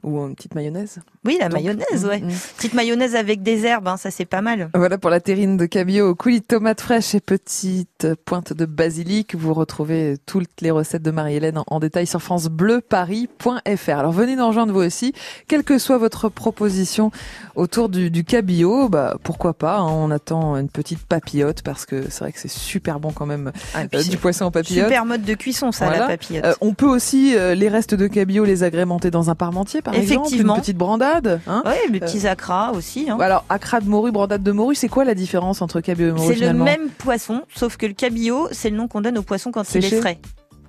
Ou 0.03 0.19
une 0.27 0.35
petite 0.35 0.53
mayonnaise. 0.53 0.99
Oui, 1.25 1.37
la 1.39 1.49
Donc, 1.49 1.59
mayonnaise, 1.63 2.03
mhm, 2.03 2.09
ouais. 2.09 2.19
mhm. 2.19 2.31
Petite 2.57 2.75
mayonnaise 2.75 3.15
avec 3.15 3.41
des 3.41 3.65
herbes, 3.65 3.87
hein, 3.87 3.97
ça 3.97 4.11
c'est 4.11 4.25
pas 4.25 4.41
mal. 4.41 4.69
Voilà 4.75 4.99
pour 4.99 5.09
la 5.09 5.19
terrine 5.19 5.57
de 5.57 5.65
cabillaud 5.65 6.09
au 6.11 6.15
coulis 6.15 6.41
de 6.41 6.45
tomate 6.45 6.79
fraîche 6.81 7.15
et 7.15 7.19
petite 7.21 8.13
pointe 8.25 8.53
de 8.53 8.65
basilic. 8.65 9.33
Vous 9.35 9.55
retrouvez 9.55 9.94
toutes 10.25 10.61
les 10.61 10.71
recettes 10.71 11.01
de 11.03 11.11
Marie-Hélène 11.11 11.57
en, 11.59 11.63
en 11.67 11.79
détail 11.79 12.07
sur 12.07 12.21
francebleuparis.fr. 12.21 13.89
Alors 13.97 14.11
venez 14.11 14.35
nous 14.35 14.47
rejoindre 14.47 14.73
vous 14.73 14.81
aussi, 14.81 15.13
quelle 15.47 15.63
que 15.63 15.77
soit 15.77 15.97
votre 15.97 16.29
proposition 16.29 17.11
autour 17.55 17.89
du, 17.89 18.09
du 18.11 18.23
cabillaud, 18.23 18.89
bah 18.89 19.17
pourquoi 19.23 19.53
pas. 19.53 19.77
hein, 19.77 19.87
on 19.89 20.11
attend 20.11 20.57
une 20.57 20.69
petite 20.69 21.05
papillote 21.05 21.61
parce 21.61 21.85
que 21.85 22.03
c'est 22.09 22.19
vrai 22.19 22.31
que 22.31 22.39
c'est 22.39 22.51
super 22.51 22.99
bon 22.99 23.11
quand 23.11 23.25
même 23.25 23.51
Ah, 23.73 23.83
euh, 23.93 24.03
du 24.03 24.17
poisson 24.17 24.45
en 24.45 24.51
papillote. 24.51 24.85
Super 24.85 25.05
mode 25.05 25.23
de 25.23 25.33
cuisson, 25.33 25.71
ça, 25.71 25.89
la 25.89 26.07
papillote. 26.07 26.45
Euh, 26.45 26.53
on 26.61 26.73
peut 26.73 26.87
aussi 26.87 27.35
euh, 27.35 27.55
les 27.55 27.69
restes 27.69 27.95
de 27.95 28.07
cabillaud 28.07 28.45
les 28.45 28.63
agrémenter 28.63 29.11
dans 29.11 29.29
un 29.29 29.35
parmentier 29.35 29.81
par 29.81 29.93
exemple, 29.93 30.33
une 30.33 30.53
petite 30.55 30.77
brandade. 30.77 31.39
Hein 31.47 31.63
ouais, 31.65 31.79
les 31.91 31.99
petits 31.99 32.27
acras 32.27 32.71
aussi. 32.71 33.09
Hein. 33.09 33.17
alors, 33.19 33.45
acra 33.49 33.79
de 33.79 33.87
morue, 33.87 34.11
brandade 34.11 34.43
de 34.43 34.51
morue, 34.51 34.75
c'est 34.75 34.87
quoi 34.89 35.05
la 35.05 35.15
différence 35.15 35.61
entre 35.61 35.81
cabillaud 35.81 36.09
et 36.09 36.13
morue 36.13 36.35
C'est 36.35 36.45
le 36.45 36.53
même 36.53 36.89
poisson, 36.97 37.43
sauf 37.55 37.77
que 37.77 37.85
le 37.85 37.93
cabillaud, 37.93 38.47
c'est 38.51 38.69
le 38.69 38.77
nom 38.77 38.87
qu'on 38.87 39.01
donne 39.01 39.17
au 39.17 39.23
poisson 39.23 39.51
quand 39.51 39.63
il 39.75 39.84
est 39.85 39.99
frais. 39.99 40.19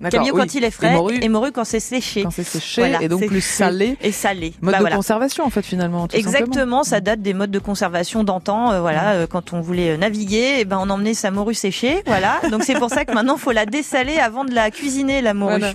Cabillaud 0.01 0.35
oui. 0.35 0.41
quand 0.41 0.53
il 0.55 0.63
est 0.63 0.71
frais 0.71 0.91
Et 0.91 0.93
morue- 0.95 1.19
et 1.21 1.29
morue 1.29 1.51
quand 1.51 1.63
c'est 1.63 1.79
séché. 1.79 2.23
Quand 2.23 2.31
c'est 2.31 2.43
séché 2.43 2.81
Voilà, 2.81 3.01
et 3.01 3.07
donc 3.07 3.25
plus 3.25 3.41
salé. 3.43 3.97
Et 4.01 4.11
salé. 4.11 4.53
Mode 4.61 4.71
Bah 4.73 4.77
de 4.77 4.83
voilà. 4.83 4.95
conservation 4.95 5.43
en 5.45 5.49
fait 5.49 5.63
finalement. 5.63 6.07
tout 6.07 6.15
simplement. 6.15 6.37
Exactement, 6.37 6.83
ça 6.83 6.99
date 7.01 7.21
des 7.21 7.33
modes 7.33 7.51
de 7.51 7.59
conservation 7.59 8.23
d'antan. 8.23 8.71
euh, 8.71 8.81
voilà, 8.81 9.13
euh, 9.13 9.27
quand 9.27 9.53
on 9.53 9.61
voulait 9.61 9.91
euh, 9.91 9.97
naviguer, 9.97 10.57
eh 10.59 10.65
ben 10.65 10.77
on 10.81 10.89
emmenait 10.89 11.13
sa 11.15 11.31
morue 11.31 11.53
séchée. 11.55 12.03
Voilà, 12.05 12.39
donc 12.51 12.63
c'est 12.63 12.75
pour 12.75 12.89
ça 12.89 13.05
que 13.05 13.13
maintenant 13.13 13.37
faut 13.37 13.51
la 13.51 13.65
dessaler 13.65 14.17
avant 14.19 14.45
de 14.45 14.53
la 14.53 14.69
cuisiner 14.71 15.21
la 15.21 15.33
morue. 15.33 15.57
Voilà. 15.59 15.73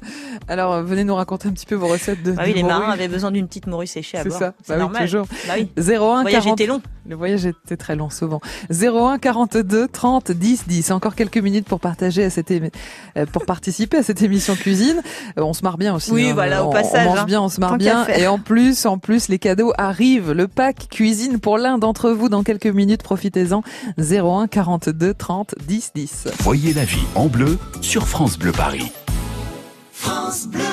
Alors, 0.49 0.73
euh, 0.73 0.83
venez 0.83 1.05
nous 1.05 1.15
raconter 1.15 1.49
un 1.49 1.53
petit 1.53 1.67
peu 1.67 1.75
vos 1.75 1.89
recettes 1.89 2.23
de. 2.23 2.33
Bah 2.33 2.43
oui, 2.45 2.51
de 2.53 2.57
les 2.57 2.63
morue. 2.63 2.75
marins 2.75 2.93
avaient 2.93 3.09
besoin 3.09 3.31
d'une 3.33 3.47
petite 3.49 3.67
morue 3.67 3.87
séchée 3.87 4.19
à 4.19 4.23
C'est 4.23 4.31
ça. 4.31 4.55
Bah 4.69 4.75
oui, 4.75 4.77
normal. 4.79 5.03
toujours. 5.03 5.27
Bah 5.49 5.55
oui. 5.57 5.69
01 5.77 5.83
Le 5.83 6.23
voyage 6.23 6.43
40 6.45 6.61
était 6.61 6.67
long. 6.69 6.83
Le 7.09 7.17
voyage 7.17 7.47
était 7.47 7.77
très 7.77 7.97
long 7.97 8.11
souvent. 8.11 8.41
01 8.71 9.19
42 9.19 9.89
30 9.89 10.31
10 10.31 10.69
10. 10.69 10.91
Encore 10.93 11.15
quelques 11.17 11.39
minutes 11.39 11.67
pour 11.67 11.81
partager 11.81 12.23
à 12.25 12.31
cette 12.31 12.51
émi- 12.51 12.71
pour 13.33 13.45
participer 13.45 13.97
à 13.99 14.03
cette 14.05 14.12
émission 14.21 14.55
cuisine. 14.55 15.03
Euh, 15.39 15.43
on 15.43 15.53
se 15.53 15.63
marre 15.63 15.79
bien 15.79 15.95
aussi. 15.95 16.13
Oui, 16.13 16.29
hein. 16.29 16.35
voilà, 16.35 16.65
au 16.65 16.69
on, 16.69 16.73
passage, 16.73 17.07
On 17.07 17.11
mange 17.11 17.19
hein. 17.21 17.25
bien, 17.25 17.41
on 17.41 17.49
se 17.49 17.61
marre 17.61 17.79
bien. 17.79 18.07
Et 18.09 18.27
en 18.27 18.39
plus, 18.39 18.87
en 18.87 18.99
plus, 18.99 19.29
les 19.29 19.39
cadeaux 19.39 19.73
arrivent. 19.79 20.33
Le 20.33 20.49
pack 20.49 20.89
cuisine 20.91 21.39
pour 21.39 21.59
l'un 21.59 21.79
d'entre 21.79 22.11
vous 22.11 22.29
dans 22.29 22.43
quelques 22.43 22.67
minutes. 22.67 23.03
Profitez-en. 23.03 23.63
01 23.99 24.49
42 24.49 25.15
30 25.15 25.55
10 25.67 25.93
10. 25.95 26.29
Voyez 26.41 26.75
la 26.75 26.85
vie 26.85 27.05
en 27.15 27.27
bleu 27.27 27.59
sur 27.81 28.07
France 28.07 28.39
Bleu 28.39 28.53
Paris. 28.53 28.91
France 29.93 30.47
Bleu. 30.49 30.72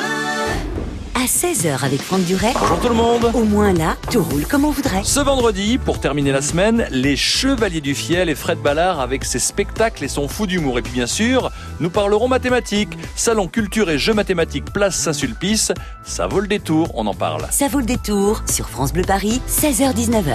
À 1.30 1.32
16h 1.32 1.86
avec 1.86 2.02
Franck 2.02 2.24
Duret. 2.24 2.54
Bonjour 2.60 2.80
tout 2.80 2.88
le 2.88 2.96
monde. 2.96 3.30
Au 3.36 3.44
moins 3.44 3.72
là, 3.72 3.98
tout 4.12 4.24
roule 4.24 4.48
comme 4.48 4.65
on 4.65 4.72
voudrait. 4.72 5.04
Ce 5.04 5.20
vendredi, 5.20 5.78
pour 5.78 6.00
terminer 6.00 6.32
la 6.32 6.42
semaine, 6.42 6.88
les 6.89 7.15
Chevaliers 7.15 7.82
du 7.82 7.94
Fiel 7.94 8.30
et 8.30 8.36
Fred 8.36 8.58
Ballard 8.58 9.00
avec 9.00 9.24
ses 9.26 9.38
spectacles 9.38 10.04
et 10.04 10.08
son 10.08 10.28
fou 10.28 10.48
d'humour. 10.48 10.80
Et 10.80 10.82
puis 10.82 10.92
bien 10.92 11.06
sûr, 11.06 11.52
nous 11.80 11.92
parlerons 11.92 12.28
mathématiques. 12.28 12.98
Salon 13.15 13.48
culture 13.48 13.92
et 13.92 14.00
jeux 14.00 14.15
mathématiques 14.15 14.74
Place 14.74 14.96
Saint-Sulpice. 14.96 15.72
Ça 16.04 16.26
vaut 16.26 16.39
le 16.39 16.48
détour, 16.48 16.89
on 16.96 17.06
en 17.06 17.13
parle. 17.13 17.46
Ça 17.52 17.68
vaut 17.68 17.80
le 17.80 17.86
détour 17.86 18.42
sur 18.50 18.68
France 18.68 18.92
Bleu 18.92 19.04
Paris, 19.04 19.39
16h-19h. 19.48 20.34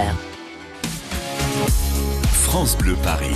France 2.31 2.77
Bleu 2.77 2.95
Paris. 3.03 3.35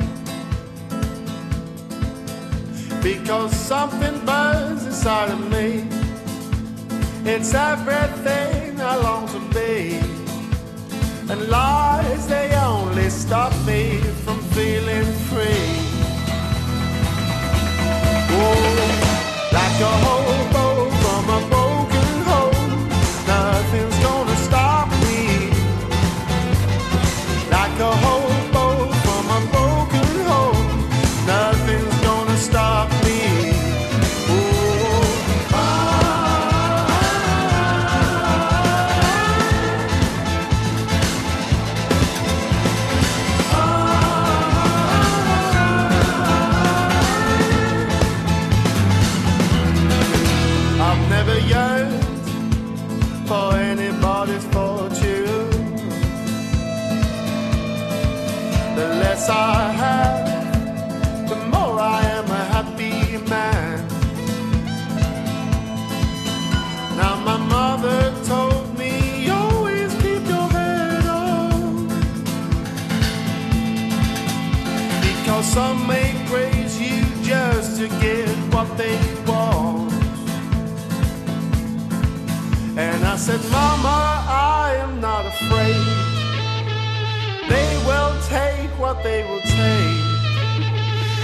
Because 3.01 3.51
something 3.55 4.25
burns 4.25 4.85
inside 4.85 5.31
of 5.31 5.41
me. 5.51 5.87
It's 7.25 7.53
everything 7.53 8.79
I 8.79 8.95
long 8.95 9.27
to 9.29 9.39
be. 9.53 9.99
And 11.31 11.49
lies, 11.49 12.27
they 12.27 12.53
only 12.55 13.09
stop 13.09 13.53
me 13.65 13.99
from 14.23 14.39
feeling 14.55 15.09
free. 15.29 15.71
Oh, 18.33 19.51
like 19.51 19.77
a 19.89 19.93
hobo 20.03 20.30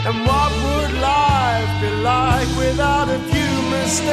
And 0.08 0.26
what 0.26 0.52
would 0.64 0.94
life 1.02 1.82
be 1.82 1.90
like 2.02 2.48
without 2.58 3.10
a 3.10 3.20
few 3.20 3.54
mistakes? 3.76 4.08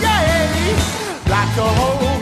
Yeah, 0.00 1.28
like 1.28 1.54
a 1.58 1.68
hobo 1.78 2.13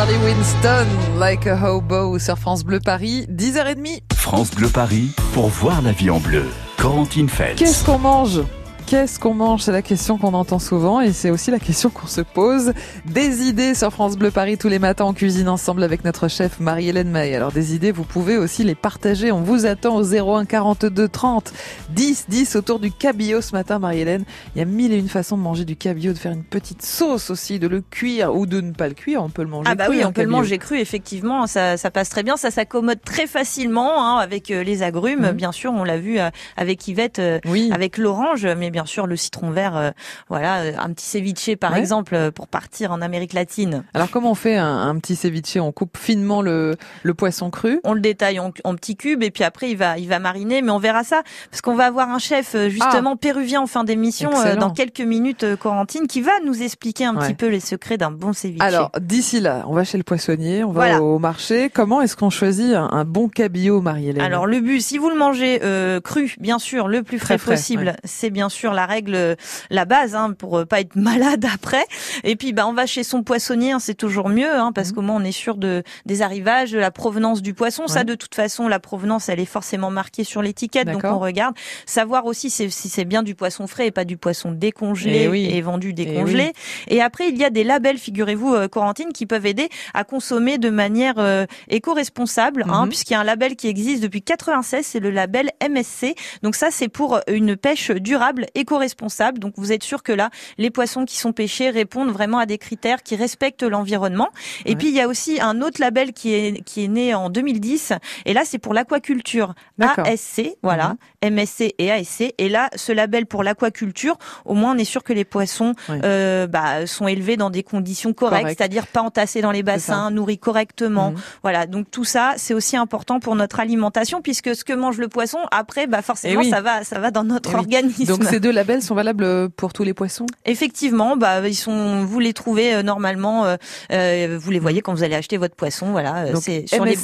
Shirley 0.00 0.16
Winston, 0.24 0.86
Like 1.18 1.46
a 1.46 1.54
Hobo 1.62 2.18
sur 2.18 2.38
France 2.38 2.64
Bleu 2.64 2.80
Paris, 2.80 3.26
10h30. 3.28 4.00
France 4.14 4.50
Bleu 4.50 4.68
Paris 4.68 5.10
pour 5.34 5.48
voir 5.48 5.82
la 5.82 5.92
vie 5.92 6.08
en 6.08 6.18
bleu. 6.20 6.46
Corentine. 6.78 7.28
Qu'est-ce 7.56 7.84
qu'on 7.84 7.98
mange? 7.98 8.40
Qu'est-ce 8.90 9.20
qu'on 9.20 9.34
mange? 9.34 9.62
C'est 9.62 9.70
la 9.70 9.82
question 9.82 10.18
qu'on 10.18 10.34
entend 10.34 10.58
souvent 10.58 11.00
et 11.00 11.12
c'est 11.12 11.30
aussi 11.30 11.52
la 11.52 11.60
question 11.60 11.90
qu'on 11.90 12.08
se 12.08 12.22
pose. 12.22 12.72
Des 13.06 13.42
idées 13.42 13.76
sur 13.76 13.92
France 13.92 14.16
Bleu 14.16 14.32
Paris 14.32 14.58
tous 14.58 14.66
les 14.66 14.80
matins 14.80 15.04
en 15.04 15.12
cuisine 15.12 15.48
ensemble 15.48 15.84
avec 15.84 16.04
notre 16.04 16.26
chef 16.26 16.58
Marie-Hélène 16.58 17.08
May. 17.08 17.36
Alors 17.36 17.52
des 17.52 17.76
idées, 17.76 17.92
vous 17.92 18.02
pouvez 18.02 18.36
aussi 18.36 18.64
les 18.64 18.74
partager. 18.74 19.30
On 19.30 19.42
vous 19.42 19.64
attend 19.64 19.94
au 19.94 20.02
01 20.02 20.44
42 20.44 21.06
30 21.06 21.52
10 21.90 22.24
10 22.28 22.56
autour 22.56 22.80
du 22.80 22.90
cabillaud 22.90 23.40
ce 23.42 23.52
matin 23.52 23.78
Marie-Hélène. 23.78 24.24
Il 24.56 24.58
y 24.58 24.62
a 24.62 24.64
mille 24.64 24.92
et 24.92 24.96
une 24.98 25.08
façons 25.08 25.36
de 25.36 25.42
manger 25.42 25.64
du 25.64 25.76
cabillaud, 25.76 26.12
de 26.12 26.18
faire 26.18 26.32
une 26.32 26.42
petite 26.42 26.82
sauce 26.82 27.30
aussi, 27.30 27.60
de 27.60 27.68
le 27.68 27.82
cuire 27.82 28.34
ou 28.34 28.44
de 28.44 28.60
ne 28.60 28.72
pas 28.72 28.88
le 28.88 28.94
cuire. 28.94 29.22
On 29.22 29.30
peut 29.30 29.42
le 29.42 29.48
manger 29.50 29.68
Ah 29.70 29.76
bah 29.76 29.84
cru, 29.86 29.98
oui, 29.98 30.04
on 30.04 30.10
peut 30.10 30.22
le 30.24 30.28
manger 30.28 30.58
cru, 30.58 30.80
effectivement, 30.80 31.46
ça, 31.46 31.76
ça 31.76 31.92
passe 31.92 32.08
très 32.08 32.24
bien, 32.24 32.36
ça 32.36 32.50
s'accommode 32.50 33.00
très 33.04 33.28
facilement 33.28 34.04
hein, 34.04 34.18
avec 34.18 34.50
euh, 34.50 34.64
les 34.64 34.82
agrumes, 34.82 35.26
Mhm. 35.28 35.32
bien 35.36 35.52
sûr, 35.52 35.72
on 35.72 35.84
l'a 35.84 35.98
vu 35.98 36.18
euh, 36.18 36.28
avec 36.56 36.88
Yvette, 36.88 37.20
euh, 37.20 37.38
avec 37.70 37.96
l'orange, 37.96 38.44
mais 38.58 38.70
bien 38.70 38.79
sûr 38.86 39.06
le 39.06 39.16
citron 39.16 39.50
vert, 39.50 39.76
euh, 39.76 39.90
voilà, 40.28 40.60
euh, 40.60 40.72
un 40.78 40.92
petit 40.92 41.06
ceviche 41.06 41.56
par 41.56 41.72
Ouais. 41.72 41.78
exemple 41.78 42.14
euh, 42.14 42.30
pour 42.30 42.48
partir 42.48 42.92
en 42.92 43.00
Amérique 43.02 43.32
latine. 43.32 43.84
Alors 43.94 44.10
comment 44.10 44.32
on 44.32 44.34
fait 44.34 44.56
un, 44.56 44.66
un 44.88 44.96
petit 44.98 45.16
ceviche? 45.16 45.56
On 45.56 45.72
coupe 45.72 45.96
finement 45.96 46.42
le, 46.42 46.76
le 47.02 47.14
poisson 47.14 47.50
cru? 47.50 47.80
On 47.84 47.94
le 47.94 48.00
détaille 48.00 48.38
en, 48.40 48.52
en 48.64 48.74
petits 48.74 48.96
cubes 48.96 49.22
et 49.22 49.30
puis 49.30 49.44
après 49.44 49.70
il 49.70 49.76
va 49.76 49.98
il 49.98 50.08
va 50.08 50.18
mariner, 50.18 50.62
mais 50.62 50.70
on 50.70 50.78
verra 50.78 51.04
ça 51.04 51.22
parce 51.50 51.60
qu'on 51.62 51.74
va 51.76 51.86
avoir 51.86 52.10
un 52.10 52.18
chef 52.18 52.54
euh, 52.54 52.68
justement 52.68 53.16
péruvien 53.16 53.60
en 53.62 53.66
fin 53.66 53.84
d'émission 53.84 54.30
euh, 54.32 54.52
Ah. 54.52 54.56
Dans 54.56 54.70
quelques 54.70 55.00
minutes, 55.00 55.44
Corentine, 55.56 56.06
qui 56.06 56.20
va 56.22 56.32
nous 56.44 56.62
expliquer 56.62 57.04
un 57.04 57.16
Ouais. 57.16 57.26
petit 57.28 57.34
peu 57.34 57.48
les 57.48 57.60
secrets 57.60 57.96
d'un 57.98 58.10
bon 58.10 58.32
ceviche. 58.32 58.60
Alors, 58.62 58.90
d'ici 59.00 59.40
là, 59.40 59.64
on 59.68 59.74
va 59.74 59.84
chez 59.84 59.96
le 59.98 60.04
poissonnier, 60.04 60.64
on 60.64 60.68
va 60.72 60.86
Voilà. 60.86 61.02
au 61.02 61.18
marché. 61.18 61.70
Comment 61.72 62.00
est-ce 62.02 62.16
qu'on 62.16 62.30
choisit 62.30 62.74
un, 62.74 62.88
un 62.90 63.04
bon 63.04 63.28
cabillaud, 63.28 63.80
Marie-Hélène? 63.80 64.22
Alors 64.22 64.46
le 64.46 64.60
but, 64.60 64.80
si 64.80 64.98
vous 64.98 65.08
le 65.08 65.16
mangez 65.16 65.60
euh, 65.62 66.00
cru, 66.00 66.34
bien 66.40 66.58
sûr, 66.58 66.88
le 66.88 67.02
plus 67.02 67.18
frais, 67.18 67.38
possible, 67.38 67.86
ouais. 67.86 67.96
c'est 68.04 68.30
bien 68.30 68.48
sûr 68.48 68.69
la 68.72 68.86
règle, 68.86 69.14
euh, 69.14 69.34
la 69.70 69.84
base, 69.84 70.14
hein, 70.14 70.32
pour 70.36 70.58
euh, 70.58 70.64
pas 70.64 70.80
être 70.80 70.96
malade 70.96 71.44
après. 71.52 71.84
Et 72.24 72.36
puis, 72.36 72.52
bah, 72.52 72.66
on 72.66 72.72
va 72.72 72.86
chez 72.86 73.02
son 73.04 73.22
poissonnier, 73.22 73.72
hein, 73.72 73.78
c'est 73.78 73.94
toujours 73.94 74.28
mieux, 74.28 74.50
hein, 74.52 74.72
parce 74.74 74.92
qu'au 74.92 75.02
moins 75.02 75.16
on 75.16 75.24
est 75.24 75.32
sûr 75.32 75.56
de 75.56 75.82
des 76.06 76.22
arrivages, 76.22 76.72
de 76.72 76.78
la 76.78 76.90
provenance 76.90 77.42
du 77.42 77.54
poisson. 77.54 77.86
Ça, 77.86 78.04
de 78.04 78.14
toute 78.14 78.34
façon, 78.34 78.68
la 78.68 78.80
provenance, 78.80 79.28
elle 79.28 79.40
est 79.40 79.44
forcément 79.44 79.90
marquée 79.90 80.24
sur 80.24 80.42
l'étiquette, 80.42 80.88
donc 80.90 81.04
on 81.04 81.18
regarde. 81.18 81.54
Savoir 81.86 82.26
aussi 82.26 82.50
si 82.50 82.70
c'est 82.70 83.04
bien 83.04 83.22
du 83.22 83.34
poisson 83.34 83.66
frais 83.66 83.86
et 83.88 83.90
pas 83.90 84.04
du 84.04 84.16
poisson 84.16 84.52
décongelé 84.52 85.22
Eh 85.24 85.28
oui. 85.28 85.48
et 85.50 85.60
vendu 85.62 85.90
Eh 85.90 85.92
décongelé. 85.92 86.52
oui. 86.54 86.94
Et 86.96 87.02
après, 87.02 87.28
il 87.28 87.36
y 87.38 87.44
a 87.44 87.50
des 87.50 87.64
labels, 87.64 87.98
figurez-vous, 87.98 88.54
euh, 88.54 88.68
Corentine, 88.68 89.12
qui 89.12 89.26
peuvent 89.26 89.46
aider 89.46 89.68
à 89.94 90.04
consommer 90.04 90.58
de 90.58 90.70
manière 90.70 91.14
euh, 91.18 91.46
éco-responsable, 91.68 92.64
hein, 92.68 92.82
Mhm. 92.84 92.88
puisqu'il 92.88 93.12
y 93.14 93.16
a 93.16 93.20
un 93.20 93.24
label 93.24 93.56
qui 93.56 93.68
existe 93.68 94.02
depuis 94.02 94.22
96, 94.22 94.86
c'est 94.86 95.00
le 95.00 95.10
label 95.10 95.50
MSC. 95.60 96.14
Donc 96.42 96.54
ça, 96.54 96.68
c'est 96.70 96.88
pour 96.88 97.20
une 97.28 97.56
pêche 97.56 97.90
durable, 97.90 98.46
éco-responsable. 98.60 99.38
Donc 99.40 99.54
vous 99.56 99.72
êtes 99.72 99.82
sûr 99.82 100.02
que 100.02 100.12
là, 100.12 100.30
les 100.58 100.70
poissons 100.70 101.04
qui 101.04 101.16
sont 101.16 101.32
pêchés 101.32 101.70
répondent 101.70 102.10
vraiment 102.10 102.38
à 102.38 102.46
des 102.46 102.58
critères 102.58 103.02
qui 103.02 103.16
respectent 103.16 103.62
l'environnement. 103.64 104.28
Et 104.64 104.70
Ouais. 104.70 104.76
puis 104.76 104.88
il 104.88 104.94
y 104.94 105.00
a 105.00 105.08
aussi 105.08 105.40
un 105.40 105.60
autre 105.62 105.80
label 105.80 106.12
qui 106.12 106.32
est 106.34 106.62
qui 106.64 106.84
est 106.84 106.88
né 106.88 107.14
en 107.14 107.30
2010. 107.30 107.92
Et 108.26 108.32
là, 108.34 108.42
c'est 108.44 108.58
pour 108.58 108.74
l'aquaculture. 108.74 109.54
ASC, 109.80 110.56
voilà, 110.62 110.96
MSC 111.22 111.74
et 111.78 111.90
ASC. 111.90 112.32
Et 112.38 112.48
là, 112.48 112.70
ce 112.76 112.92
label 112.92 113.26
pour 113.26 113.42
l'aquaculture, 113.42 114.16
au 114.44 114.54
moins 114.54 114.74
on 114.74 114.78
est 114.78 114.84
sûr 114.84 115.02
que 115.04 115.12
les 115.12 115.24
poissons 115.24 115.74
euh, 115.90 116.46
bah, 116.46 116.86
sont 116.86 117.06
élevés 117.08 117.36
dans 117.36 117.50
des 117.50 117.62
conditions 117.62 118.12
correctes, 118.12 118.42
Correct. 118.42 118.58
c'est-à-dire 118.58 118.86
pas 118.86 119.02
entassés 119.02 119.40
dans 119.42 119.50
les 119.52 119.62
bassins, 119.62 120.10
nourris 120.10 120.38
correctement. 120.38 121.10
Mhm. 121.10 121.16
Voilà, 121.42 121.66
donc 121.66 121.90
tout 121.90 122.04
ça, 122.04 122.34
c'est 122.36 122.54
aussi 122.54 122.76
important 122.76 123.20
pour 123.20 123.36
notre 123.36 123.60
alimentation, 123.60 124.22
puisque 124.22 124.54
ce 124.56 124.64
que 124.64 124.72
mange 124.72 124.98
le 124.98 125.08
poisson, 125.08 125.38
après, 125.50 125.86
bah 125.86 126.02
forcément, 126.02 126.40
Eh 126.42 126.44
oui. 126.44 126.50
ça 126.50 126.60
va, 126.60 126.84
ça 126.84 126.98
va 126.98 127.10
dans 127.10 127.24
notre 127.24 127.50
Eh 127.50 127.54
oui. 127.54 127.60
organisme. 127.60 128.06
Donc 128.06 128.24
ces 128.24 128.40
deux 128.40 128.50
labels 128.52 128.82
sont 128.82 128.94
valables 128.94 129.50
pour 129.50 129.72
tous 129.72 129.84
les 129.84 129.94
poissons? 129.94 130.26
Effectivement, 130.46 131.16
bah 131.16 131.46
ils 131.46 131.54
sont, 131.54 132.04
vous 132.04 132.18
les 132.20 132.32
trouvez 132.32 132.74
euh, 132.74 132.82
normalement, 132.82 133.44
euh, 133.44 133.56
euh, 133.92 134.38
vous 134.40 134.50
les 134.50 134.58
voyez 134.58 134.80
quand 134.80 134.94
vous 134.94 135.02
allez 135.02 135.14
acheter 135.14 135.36
votre 135.36 135.54
poisson, 135.54 135.90
voilà. 135.90 136.16
euh, 136.24 136.32
Donc 136.32 136.42
c'est 136.42 136.66
sur 136.66 136.84
les 136.84 136.96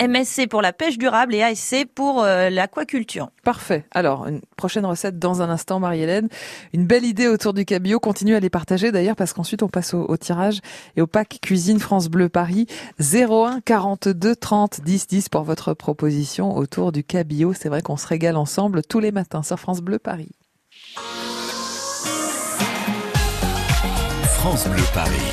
MSC, 0.00 0.48
pour 0.48 0.62
la 0.62 0.72
pêche 0.72 0.98
durable 0.98 1.34
et 1.34 1.42
ASC 1.42 1.86
pour 1.94 2.22
euh, 2.22 2.50
l'aquaculture. 2.50 3.30
parfait. 3.44 3.84
Alors, 3.92 4.26
une 4.26 4.40
prochaine 4.56 4.84
recette 4.84 5.18
dans 5.18 5.42
un 5.42 5.48
instant, 5.48 5.80
Marie-Hélène. 5.80 6.28
Une 6.72 6.86
belle 6.86 7.04
idée 7.04 7.28
autour 7.28 7.54
du 7.54 7.64
cabillaud. 7.64 7.98
Continuez 7.98 8.36
à 8.36 8.40
les 8.40 8.50
partager 8.50 8.92
d'ailleurs 8.92 9.16
parce 9.16 9.32
qu'ensuite 9.32 9.62
on 9.62 9.68
passe 9.68 9.94
au, 9.94 10.04
au 10.06 10.16
tirage 10.16 10.60
et 10.96 11.00
au 11.00 11.06
pack 11.06 11.38
Cuisine 11.40 11.78
France 11.78 12.08
Bleu 12.08 12.28
Paris 12.28 12.66
01 13.00 13.60
42 13.64 14.36
30 14.36 14.80
10 14.82 15.06
10 15.06 15.28
pour 15.28 15.44
votre 15.44 15.74
proposition 15.74 16.56
autour 16.56 16.92
du 16.92 17.02
cabillaud. 17.02 17.54
C'est 17.54 17.68
vrai 17.68 17.82
qu'on 17.82 17.96
se 17.96 18.06
régale 18.06 18.36
ensemble 18.36 18.82
tous 18.82 19.00
les 19.00 19.12
matins 19.12 19.42
sur 19.42 19.58
France 19.58 19.80
Bleu 19.80 19.98
Paris. 19.98 20.30
France 24.38 24.68
Bleu 24.68 24.82
Paris. 24.92 25.32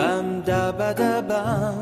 Bam 0.00 0.28
da 0.46 0.72
ba 0.78 0.90
da 1.00 1.20
bam. 1.30 1.76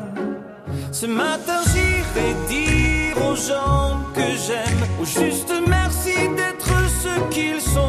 Ce 0.91 1.05
matin 1.05 1.61
j'irai 1.71 2.29
dire 2.53 3.15
aux 3.27 3.37
gens 3.49 3.91
que 4.15 4.27
j'aime, 4.45 4.81
au 5.01 5.05
juste 5.05 5.53
merci 5.75 6.15
d'être 6.37 6.73
ce 7.03 7.13
qu'ils 7.33 7.61
sont, 7.61 7.88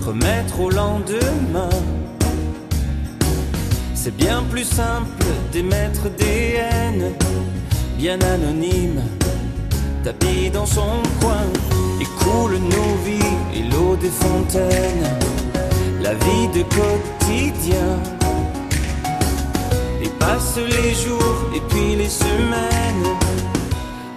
remettre 0.00 0.60
au 0.60 0.70
lendemain. 0.70 1.70
C'est 3.94 4.16
bien 4.16 4.42
plus 4.50 4.64
simple 4.64 5.24
d'émettre 5.52 6.08
des 6.16 6.58
haines, 6.58 7.12
bien 7.98 8.18
anonymes, 8.20 9.02
tapis 10.04 10.50
dans 10.50 10.66
son 10.66 11.02
coin, 11.20 11.46
et 12.00 12.04
coule 12.22 12.58
nos 12.58 12.94
vies 13.04 13.34
et 13.54 13.62
l'eau 13.72 13.96
des 13.96 14.10
fontaines, 14.10 15.08
la 16.00 16.14
vie 16.14 16.48
de 16.54 16.62
quotidien. 16.62 17.98
Et 20.02 20.08
passent 20.20 20.58
les 20.58 20.94
jours 20.94 21.50
et 21.56 21.60
puis 21.70 21.96
les 21.96 22.10
semaines, 22.10 23.08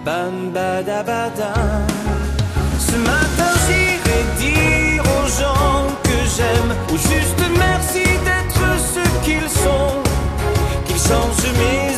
bam 0.04 0.52
badabadam. 0.52 1.97
Juste 6.98 7.42
merci 7.56 8.04
d'être 8.24 8.64
ce 8.92 9.24
qu'ils 9.24 9.48
sont, 9.48 10.02
qu'ils 10.86 10.96
changent 10.96 11.52
mes 11.58 11.97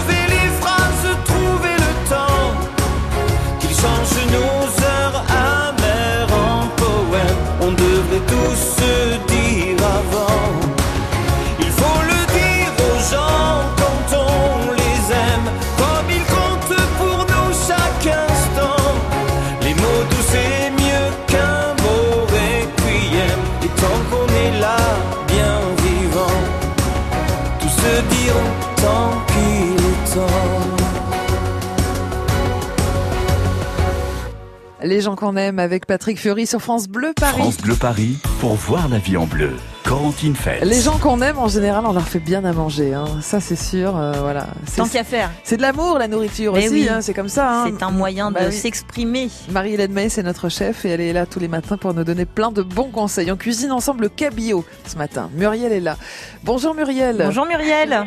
Qu'on 35.31 35.37
aime 35.37 35.59
avec 35.59 35.85
Patrick 35.85 36.19
Fury 36.19 36.45
sur 36.45 36.61
France 36.61 36.89
Bleu 36.89 37.13
Paris. 37.17 37.37
France 37.39 37.55
Bleu 37.61 37.75
Paris 37.75 38.17
pour 38.41 38.55
voir 38.55 38.89
la 38.89 38.97
vie 38.97 39.15
en 39.15 39.25
bleu. 39.25 39.51
Corentine 39.85 40.35
Feld. 40.35 40.65
Les 40.65 40.81
gens 40.81 40.97
qu'on 40.97 41.21
aime, 41.21 41.37
en 41.37 41.47
général, 41.47 41.85
on 41.87 41.93
leur 41.93 42.05
fait 42.05 42.19
bien 42.19 42.43
à 42.43 42.51
manger. 42.51 42.93
Hein. 42.93 43.05
Ça, 43.21 43.39
c'est 43.39 43.55
sûr. 43.55 43.95
euh, 43.97 44.11
voilà. 44.19 44.47
C'est- 44.65 44.81
Tant 44.81 44.89
qu'à 44.89 45.05
faire. 45.05 45.31
C'est 45.45 45.55
de 45.55 45.61
l'amour, 45.61 45.97
la 45.99 46.09
nourriture 46.09 46.53
Eh 46.57 46.65
aussi. 46.67 46.73
oui. 46.81 46.89
hein, 46.89 46.99
c'est 46.99 47.13
comme 47.13 47.29
ça. 47.29 47.49
hein. 47.49 47.65
C'est 47.67 47.81
un 47.81 47.91
moyen 47.91 48.29
Bah 48.31 48.41
de 48.41 48.49
oui. 48.49 48.53
s'exprimer. 48.53 49.29
Marie-Hélène 49.51 49.93
May, 49.93 50.09
c'est 50.09 50.21
notre 50.23 50.49
chef 50.49 50.83
et 50.83 50.89
elle 50.89 50.99
est 50.99 51.13
là 51.13 51.25
tous 51.25 51.39
les 51.39 51.47
matins 51.47 51.77
pour 51.77 51.93
nous 51.93 52.03
donner 52.03 52.25
plein 52.25 52.51
de 52.51 52.61
bons 52.61 52.89
conseils. 52.91 53.31
On 53.31 53.37
cuisine 53.37 53.71
ensemble 53.71 54.01
le 54.01 54.09
cabillaud 54.09 54.65
ce 54.85 54.97
matin. 54.97 55.29
Muriel 55.33 55.71
est 55.71 55.79
là. 55.79 55.95
Bonjour 56.43 56.75
Muriel. 56.75 57.15
Bonjour 57.25 57.45
Muriel. 57.45 58.03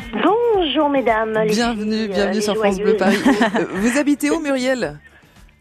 Bonjour 0.55 0.89
mesdames. 0.89 1.33
Bienvenue, 1.49 1.95
filles, 2.03 2.07
bienvenue 2.09 2.37
euh, 2.37 2.41
sur 2.41 2.55
France 2.55 2.77
Bleu. 2.77 2.95
Paris. 2.97 3.17
Euh, 3.55 3.65
Vous 3.81 3.97
habitez 3.97 4.29
où 4.29 4.39
Muriel? 4.39 4.99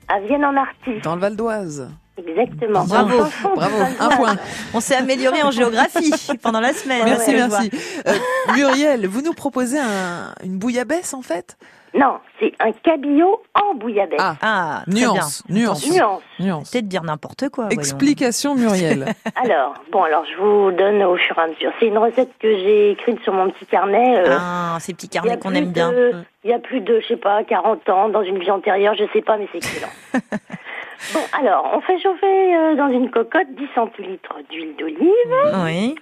À 0.09 0.21
Vienne 0.21 0.45
en 0.45 0.57
Artis. 0.57 1.01
Dans 1.03 1.15
le 1.15 1.21
Val 1.21 1.37
d'Oise. 1.37 1.91
Exactement. 2.17 2.85
Bravo, 2.85 3.25
bravo, 3.57 3.77
un 3.99 4.09
point. 4.11 4.37
On 4.73 4.81
s'est 4.81 4.95
amélioré 4.95 5.43
en 5.43 5.51
géographie 5.51 6.13
pendant 6.43 6.61
la 6.61 6.73
semaine. 6.73 7.03
Merci, 7.05 7.31
Ouais, 7.31 7.49
merci. 7.49 7.71
Euh, 8.07 8.13
Muriel, 8.55 9.07
vous 9.09 9.21
nous 9.23 9.33
proposez 9.33 9.79
un- 9.81 10.33
une 10.45 10.59
bouillabaisse 10.59 11.13
en 11.15 11.23
fait? 11.23 11.57
Non, 11.97 12.19
c'est 12.41 12.53
un 12.59 12.73
cabillaud 12.73 13.41
en 13.55 13.75
bouillabaisse. 13.77 14.19
Ah, 14.21 14.35
Ah, 14.43 14.83
nuance, 14.89 15.45
bien. 15.49 15.63
nuance. 15.67 15.87
Nuance. 15.89 16.23
nuance. 16.41 16.71
Peut-être 16.73 16.89
dire 16.89 17.05
n'importe 17.05 17.49
quoi. 17.51 17.65
voyons. 17.67 17.79
Explication 17.81 18.57
Muriel. 18.57 19.07
Alors, 19.37 19.75
bon, 19.93 20.03
alors 20.03 20.25
je 20.25 20.37
vous 20.43 20.73
donne 20.73 21.03
au 21.05 21.17
fur 21.17 21.39
et 21.39 21.43
à 21.43 21.47
mesure. 21.47 21.71
C'est 21.79 21.87
une 21.87 21.99
recette 21.99 22.31
que 22.41 22.51
j'ai 22.59 22.91
écrite 22.91 23.23
sur 23.23 23.33
mon 23.33 23.49
petit 23.51 23.67
carnet. 23.67 24.19
euh, 24.19 24.37
Ah, 24.41 24.77
ces 24.81 24.93
petits 24.93 25.09
carnets 25.09 25.39
qu'on 25.39 25.55
aime 25.55 25.71
bien. 25.73 25.93
de- 25.93 26.13
Il 26.43 26.51
y 26.51 26.53
a 26.53 26.59
plus 26.59 26.81
de, 26.81 26.99
je 27.01 27.07
sais 27.07 27.17
pas, 27.17 27.45
40 27.45 27.89
ans, 27.89 28.09
dans 28.09 28.23
une 28.23 28.39
vie 28.39 28.51
antérieure, 28.51 28.95
je 28.99 29.05
sais 29.13 29.23
pas, 29.23 29.37
mais 29.37 29.47
c'est 29.53 29.59
excellent. 29.59 29.93
bon, 31.15 31.21
alors, 31.39 31.71
on 31.75 31.81
fait 31.81 31.99
chauffer 32.01 32.57
euh, 32.57 32.75
dans 32.75 32.89
une 32.89 33.11
cocotte 33.11 33.49
10 33.57 33.69
centilitres 33.75 34.35
d'huile 34.51 34.75
d'olive. 34.77 35.65
Oui. 35.65 35.95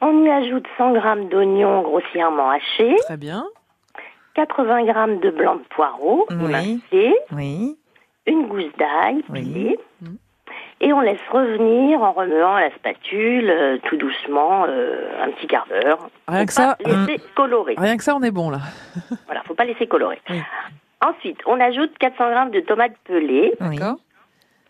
On 0.00 0.22
y 0.24 0.30
ajoute 0.30 0.66
100 0.78 0.92
grammes 0.92 1.28
d'oignons 1.28 1.82
grossièrement 1.82 2.50
hachés, 2.50 2.94
Très 3.06 3.16
bien. 3.16 3.44
80 4.34 4.84
grammes 4.84 5.20
de 5.20 5.30
blanc 5.30 5.56
de 5.56 5.62
poireau 5.70 6.26
Oui. 6.30 6.80
émincé, 6.92 7.14
Oui. 7.32 7.76
une 8.26 8.46
gousse 8.48 8.72
d'ail 8.78 9.24
Oui. 9.30 9.42
pilée. 9.42 9.78
Et 10.80 10.92
on 10.92 11.00
laisse 11.00 11.20
revenir 11.30 12.02
en 12.02 12.12
remuant 12.12 12.54
à 12.56 12.60
la 12.62 12.70
spatule 12.74 13.48
euh, 13.48 13.78
tout 13.84 13.96
doucement 13.96 14.66
euh, 14.68 15.08
un 15.22 15.30
petit 15.30 15.46
quart 15.46 15.66
d'heure. 15.68 16.10
Rien 16.28 16.40
Faut 16.40 16.46
que 16.46 16.52
ça, 16.52 16.76
laisser 16.84 17.20
colorer. 17.34 17.74
rien 17.78 17.96
que 17.96 18.02
ça, 18.04 18.14
on 18.14 18.22
est 18.22 18.30
bon 18.32 18.50
là. 18.50 18.58
Voilà, 19.26 19.42
faut 19.44 19.54
pas 19.54 19.64
laisser 19.64 19.86
colorer. 19.86 20.20
Oui. 20.28 20.40
Ensuite, 21.04 21.38
on 21.46 21.58
ajoute 21.60 21.96
400 21.98 22.30
grammes 22.30 22.50
de 22.50 22.60
tomates 22.60 22.96
pelées. 23.04 23.54
D'accord. 23.60 23.96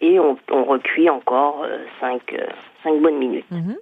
et 0.00 0.20
on, 0.20 0.37
on 0.50 0.64
recuit 0.64 1.09
encore 1.09 1.64
5, 2.00 2.22
bonnes 3.00 3.18
minutes. 3.18 3.50
Mhm. 3.50 3.77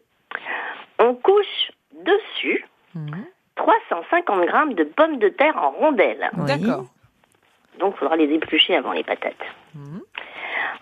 On 1.00 1.14
couche 1.14 1.72
dessus 2.04 2.64
Mhm. 2.94 3.24
350 3.66 4.46
grammes 4.46 4.74
de 4.74 4.84
pommes 4.84 5.18
de 5.18 5.28
terre 5.28 5.56
en 5.56 5.70
rondelles. 5.70 6.30
Oui. 6.36 6.46
D'accord. 6.46 6.86
Donc, 7.78 7.94
il 7.96 7.98
faudra 7.98 8.16
les 8.16 8.32
éplucher 8.32 8.76
avant 8.76 8.92
les 8.92 9.04
patates. 9.04 9.34
Mhm. 9.74 10.00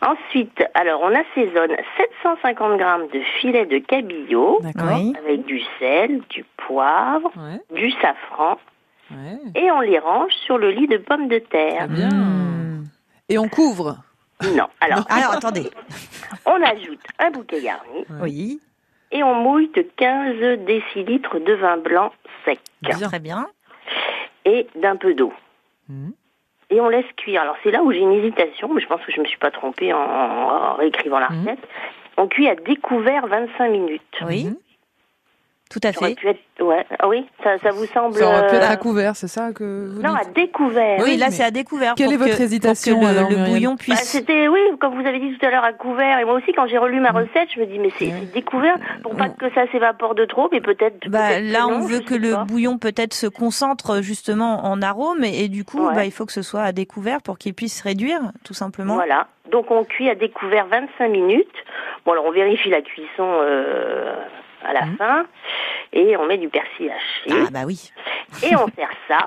Ensuite, 0.02 0.64
alors, 0.74 1.00
on 1.02 1.14
assaisonne 1.14 1.76
750 2.22 2.78
grammes 2.78 3.06
de 3.08 3.20
filets 3.40 3.66
de 3.66 3.78
cabillaud. 3.78 4.60
Oui. 4.62 5.12
avec 5.22 5.44
du 5.44 5.60
sel, 5.78 6.20
du 6.30 6.44
poivre, 6.56 7.30
Ouais, 7.36 7.60
du 7.76 7.90
safran 8.00 8.58
ouais. 9.10 9.38
et 9.54 9.70
on 9.70 9.80
les 9.80 9.98
range 9.98 10.32
sur 10.46 10.56
le 10.56 10.70
lit 10.70 10.86
de 10.88 10.96
pommes 10.96 11.28
de 11.28 11.38
terre. 11.38 11.86
bien. 11.88 12.08
Et 13.28 13.36
on 13.38 13.48
couvre. 13.48 13.96
Non, 14.56 14.66
alors, 14.80 15.04
Alors, 15.10 15.32
attendez. 15.34 15.70
on 16.46 16.60
ajoute 16.62 17.00
un 17.18 17.30
bouquet 17.30 17.60
garni 17.60 18.04
Oui. 18.22 18.60
et 19.12 19.22
on 19.22 19.34
mouille 19.34 19.68
de 19.76 19.82
15 19.82 20.60
décilitres 20.64 21.38
de 21.38 21.52
vin 21.52 21.76
blanc 21.76 22.10
sec. 22.46 22.58
Très 22.82 23.18
bien. 23.20 23.46
et 24.44 24.66
d'un 24.76 24.96
peu 24.96 25.14
d'eau. 25.14 25.32
Mhm. 25.88 26.12
Et 26.70 26.80
on 26.80 26.88
laisse 26.88 27.04
cuire. 27.16 27.42
Alors 27.42 27.56
c'est 27.62 27.70
là 27.70 27.82
où 27.82 27.92
j'ai 27.92 27.98
une 27.98 28.12
hésitation, 28.12 28.72
mais 28.72 28.80
je 28.80 28.86
pense 28.86 29.00
que 29.04 29.12
je 29.12 29.20
me 29.20 29.26
suis 29.26 29.38
pas 29.38 29.50
trompée 29.50 29.92
en, 29.92 29.98
en 29.98 30.74
réécrivant 30.74 31.18
la 31.18 31.28
Mhm. 31.30 31.40
recette. 31.40 31.68
On 32.16 32.26
cuit 32.28 32.48
à 32.48 32.54
découvert 32.54 33.26
25 33.26 33.68
minutes. 33.70 34.02
Oui. 34.26 34.44
Mhm. 34.46 34.56
Tout 35.70 35.78
à 35.84 35.92
fait. 35.92 36.14
pu 36.16 36.28
être, 36.28 36.40
ouais, 36.60 36.84
ah 36.98 37.06
oui, 37.08 37.24
ça, 37.44 37.56
ça 37.58 37.70
vous 37.70 37.86
semble 37.86 38.14
Ça 38.16 38.26
aurait 38.26 38.48
pu 38.48 38.56
être 38.56 38.68
euh, 38.68 38.72
à 38.72 38.76
couvert, 38.76 39.14
c'est 39.14 39.28
ça 39.28 39.52
que 39.52 39.88
vous 39.94 40.02
Non, 40.02 40.14
à 40.14 40.24
découvert. 40.24 40.98
Oui, 40.98 41.04
Oui, 41.12 41.16
là, 41.16 41.26
mais 41.26 41.30
c'est 41.32 41.44
à 41.44 41.52
découvert. 41.52 41.94
quelle 41.94 42.06
pour 42.06 42.14
est 42.14 42.16
votre 42.16 42.36
que- 42.38 42.42
hésitation, 42.42 42.98
pour 42.98 43.08
que 43.08 43.12
le, 43.12 43.18
alors, 43.18 43.30
le 43.30 43.36
Muriel 43.36 43.52
bouillon 43.54 43.70
Bah, 43.74 43.76
puisse. 43.78 44.00
c'était 44.02 44.48
oui, 44.48 44.58
comme 44.80 45.00
vous 45.00 45.06
avez 45.06 45.20
dit 45.20 45.38
tout 45.38 45.46
à 45.46 45.50
l'heure 45.50 45.62
à 45.62 45.72
couvert. 45.72 46.18
Et 46.18 46.24
moi 46.24 46.34
aussi, 46.34 46.52
quand 46.52 46.66
j'ai 46.66 46.76
relu 46.76 46.98
ma 46.98 47.10
recette, 47.12 47.48
je 47.54 47.60
me 47.60 47.66
dis 47.66 47.78
mais 47.78 47.90
c'est 47.98 48.06
Ouais. 48.08 48.28
découvert 48.34 48.74
pour 49.04 49.14
pas 49.14 49.28
que 49.28 49.48
ça 49.54 49.70
s'évapore 49.70 50.16
de 50.16 50.24
trop, 50.24 50.48
mais 50.50 50.60
peut-être. 50.60 51.08
Bah, 51.08 51.38
là, 51.40 51.68
on 51.68 51.78
non, 51.78 51.86
veut 51.86 52.00
que 52.00 52.14
le 52.16 52.32
pas. 52.32 52.44
bouillon 52.44 52.76
peut-être 52.78 53.14
se 53.14 53.28
concentre 53.28 54.02
justement 54.02 54.64
en 54.66 54.82
arôme 54.82 55.22
et, 55.22 55.44
et 55.44 55.48
du 55.48 55.64
coup, 55.64 55.86
Ouais. 55.86 55.94
bah, 55.94 56.04
il 56.04 56.10
faut 56.10 56.26
que 56.26 56.32
ce 56.32 56.42
soit 56.42 56.62
à 56.62 56.72
découvert 56.72 57.22
pour 57.22 57.38
qu'il 57.38 57.54
puisse 57.54 57.80
réduire, 57.82 58.20
tout 58.44 58.54
simplement. 58.54 58.94
Voilà. 58.94 59.28
Donc 59.52 59.70
on 59.70 59.84
cuit 59.84 60.10
à 60.10 60.14
découvert 60.16 60.66
25 60.66 61.08
minutes. 61.08 61.46
Bon 62.04 62.12
alors 62.12 62.24
on 62.26 62.30
vérifie 62.32 62.70
la 62.70 62.82
cuisson 62.82 63.22
euh, 63.24 64.14
à 64.64 64.72
la 64.72 64.86
fin 64.98 65.26
et 65.92 66.16
on 66.16 66.26
met 66.26 66.38
du 66.38 66.48
persil 66.48 66.90
haché 66.90 67.30
Ah 67.46 67.48
bah 67.50 67.60
oui. 67.66 67.90
et 68.42 68.54
on 68.56 68.66
sert 68.76 68.90
ça 69.08 69.18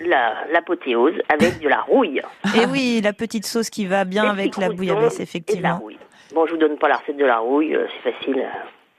la 0.00 0.34
l'apothéose 0.52 1.14
avec 1.28 1.60
de 1.60 1.68
la 1.68 1.80
rouille. 1.82 2.20
Et 2.56 2.66
oui, 2.66 3.00
la 3.02 3.12
petite 3.12 3.46
sauce 3.46 3.70
qui 3.70 3.86
va 3.86 4.04
bien 4.04 4.24
avec 4.28 4.56
la 4.56 4.70
bouillabaisse, 4.70 5.14
Et 5.14 5.16
de 5.16 5.18
la 5.18 5.22
effectivement. 5.22 5.78
rouille. 5.78 5.98
Bon, 6.34 6.46
je 6.46 6.52
vous 6.52 6.58
donne 6.58 6.76
pas 6.78 6.88
la 6.88 6.96
recette 6.96 7.16
de 7.16 7.24
la 7.24 7.38
rouille, 7.38 7.76
euh, 7.76 7.86
c'est 8.02 8.12
facile. 8.12 8.44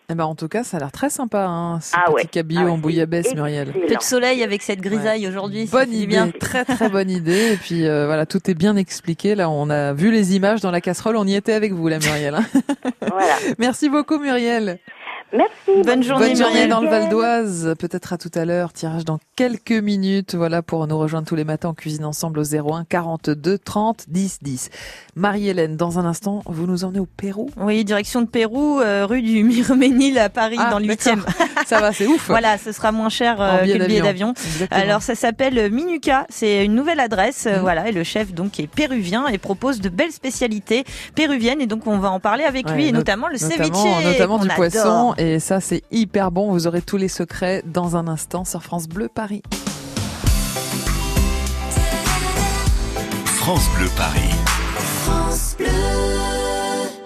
Eh 0.09 0.13
ben, 0.13 0.23
en 0.23 0.35
tout 0.35 0.47
cas, 0.47 0.63
ça 0.63 0.77
a 0.77 0.79
l'air 0.79 0.91
très 0.93 1.09
sympa, 1.09 1.45
hein, 1.47 1.81
ce 1.81 1.95
Ah 1.97 2.03
petit 2.05 2.13
ouais. 2.13 2.25
cabillaud 2.25 2.61
Ah 2.61 2.65
ouais, 2.67 2.71
en 2.71 2.77
bouillabaisse. 2.77 3.33
Muriel. 3.35 3.73
Peu 3.73 3.93
de 3.95 4.01
soleil 4.01 4.41
avec 4.43 4.61
cette 4.61 4.79
grisaille 4.79 5.27
aujourd'hui. 5.27 5.67
ça 5.67 5.79
Bonne 5.79 5.91
idée, 5.93 6.05
bien. 6.07 6.29
très 6.29 6.63
très 6.63 6.87
bonne 6.89 7.09
idée. 7.09 7.53
Et 7.53 7.57
puis 7.57 7.85
euh, 7.87 8.05
voilà, 8.05 8.25
tout 8.25 8.49
est 8.49 8.53
bien 8.53 8.77
expliqué. 8.77 9.35
Là, 9.35 9.49
on 9.49 9.69
a 9.69 9.91
vu 9.93 10.11
les 10.11 10.35
images 10.35 10.61
dans 10.61 10.71
la 10.71 10.79
casserole. 10.79 11.17
On 11.17 11.25
y 11.25 11.35
était 11.35 11.53
avec 11.53 11.73
vous, 11.73 11.87
là, 11.89 11.97
Muriel. 11.99 12.35
hein. 12.35 12.45
Voilà. 13.01 13.33
Merci 13.57 13.89
beaucoup, 13.89 14.17
Muriel. 14.19 14.77
Merci. 15.35 15.83
Bonne 15.83 16.03
journée, 16.03 16.27
Bonne 16.29 16.37
journée 16.37 16.67
dans 16.67 16.81
le 16.81 16.89
Val 16.89 17.09
d'Oise. 17.09 17.73
Peut-être 17.79 18.13
à 18.13 18.17
tout 18.17 18.31
à 18.35 18.45
l'heure. 18.45 18.71
Tirage 18.73 19.05
dans 19.05 19.19
quelques 19.35 19.71
minutes. 19.71 20.35
Voilà 20.35 20.61
pour 20.61 20.85
nous 20.87 20.97
rejoindre 20.97 21.27
tous 21.27 21.35
les 21.35 21.43
matins 21.43 21.69
en 21.69 21.73
cuisine 21.73 22.05
ensemble 22.05 22.39
au 22.39 22.43
01 22.43 22.85
42 22.85 23.57
30 23.57 24.05
10 24.07 24.39
10. 24.41 24.69
Marie-Hélène, 25.15 25.77
dans 25.77 25.99
un 25.99 26.05
instant, 26.05 26.41
vous 26.45 26.67
nous 26.67 26.83
emmenez 26.83 26.99
au 26.99 27.05
Pérou. 27.05 27.49
Oui, 27.57 27.83
direction 27.85 28.21
de 28.21 28.27
Pérou, 28.27 28.79
euh, 28.79 29.05
rue 29.05 29.21
du 29.21 29.43
Mirménil 29.43 30.17
à 30.19 30.29
Paris, 30.29 30.57
Ah, 30.59 30.69
dans 30.71 30.79
le 30.79 30.87
d'accord. 30.87 31.13
8e. 31.15 31.23
Ça 31.65 31.79
va, 31.79 31.91
c'est 31.91 32.05
ouf. 32.07 32.27
Voilà, 32.27 32.57
ce 32.57 32.71
sera 32.71 32.91
moins 32.91 33.09
cher 33.09 33.41
euh, 33.41 33.65
que 33.65 33.77
le 33.77 33.85
billet 33.87 34.01
d'avion. 34.01 34.33
Alors 34.71 35.01
ça 35.01 35.15
s'appelle 35.15 35.71
Minuca, 35.71 36.27
c'est 36.29 36.63
une 36.63 36.75
nouvelle 36.75 36.99
adresse, 36.99 37.47
euh, 37.47 37.59
voilà, 37.59 37.87
et 37.89 37.91
le 37.91 38.03
chef 38.03 38.33
donc 38.33 38.59
est 38.59 38.67
péruvien 38.67 39.25
et 39.27 39.37
propose 39.39 39.81
de 39.81 39.89
belles 39.89 40.11
spécialités 40.11 40.83
péruviennes 41.15 41.61
et 41.61 41.65
donc 41.65 41.87
on 41.87 41.97
va 41.97 42.11
en 42.11 42.19
parler 42.19 42.43
avec 42.43 42.69
lui 42.69 42.87
et 42.87 42.91
not- 42.91 42.99
notamment 42.99 43.27
le 43.29 43.37
ceviche, 43.37 43.59
notamment, 43.69 44.01
notamment 44.01 44.37
du 44.37 44.45
adore. 44.45 44.55
poisson 44.55 45.13
et 45.25 45.39
ça 45.39 45.59
c'est 45.59 45.81
hyper 45.91 46.31
bon 46.31 46.51
vous 46.51 46.67
aurez 46.67 46.81
tous 46.81 46.97
les 46.97 47.07
secrets 47.07 47.63
dans 47.65 47.95
un 47.95 48.07
instant 48.07 48.45
sur 48.45 48.63
France 48.63 48.87
Bleu 48.87 49.09
Paris 49.09 49.41
France 53.45 53.69
Bleu 53.77 53.87
Paris. 53.95 54.31
France 55.03 55.55
Bleu. 55.59 55.74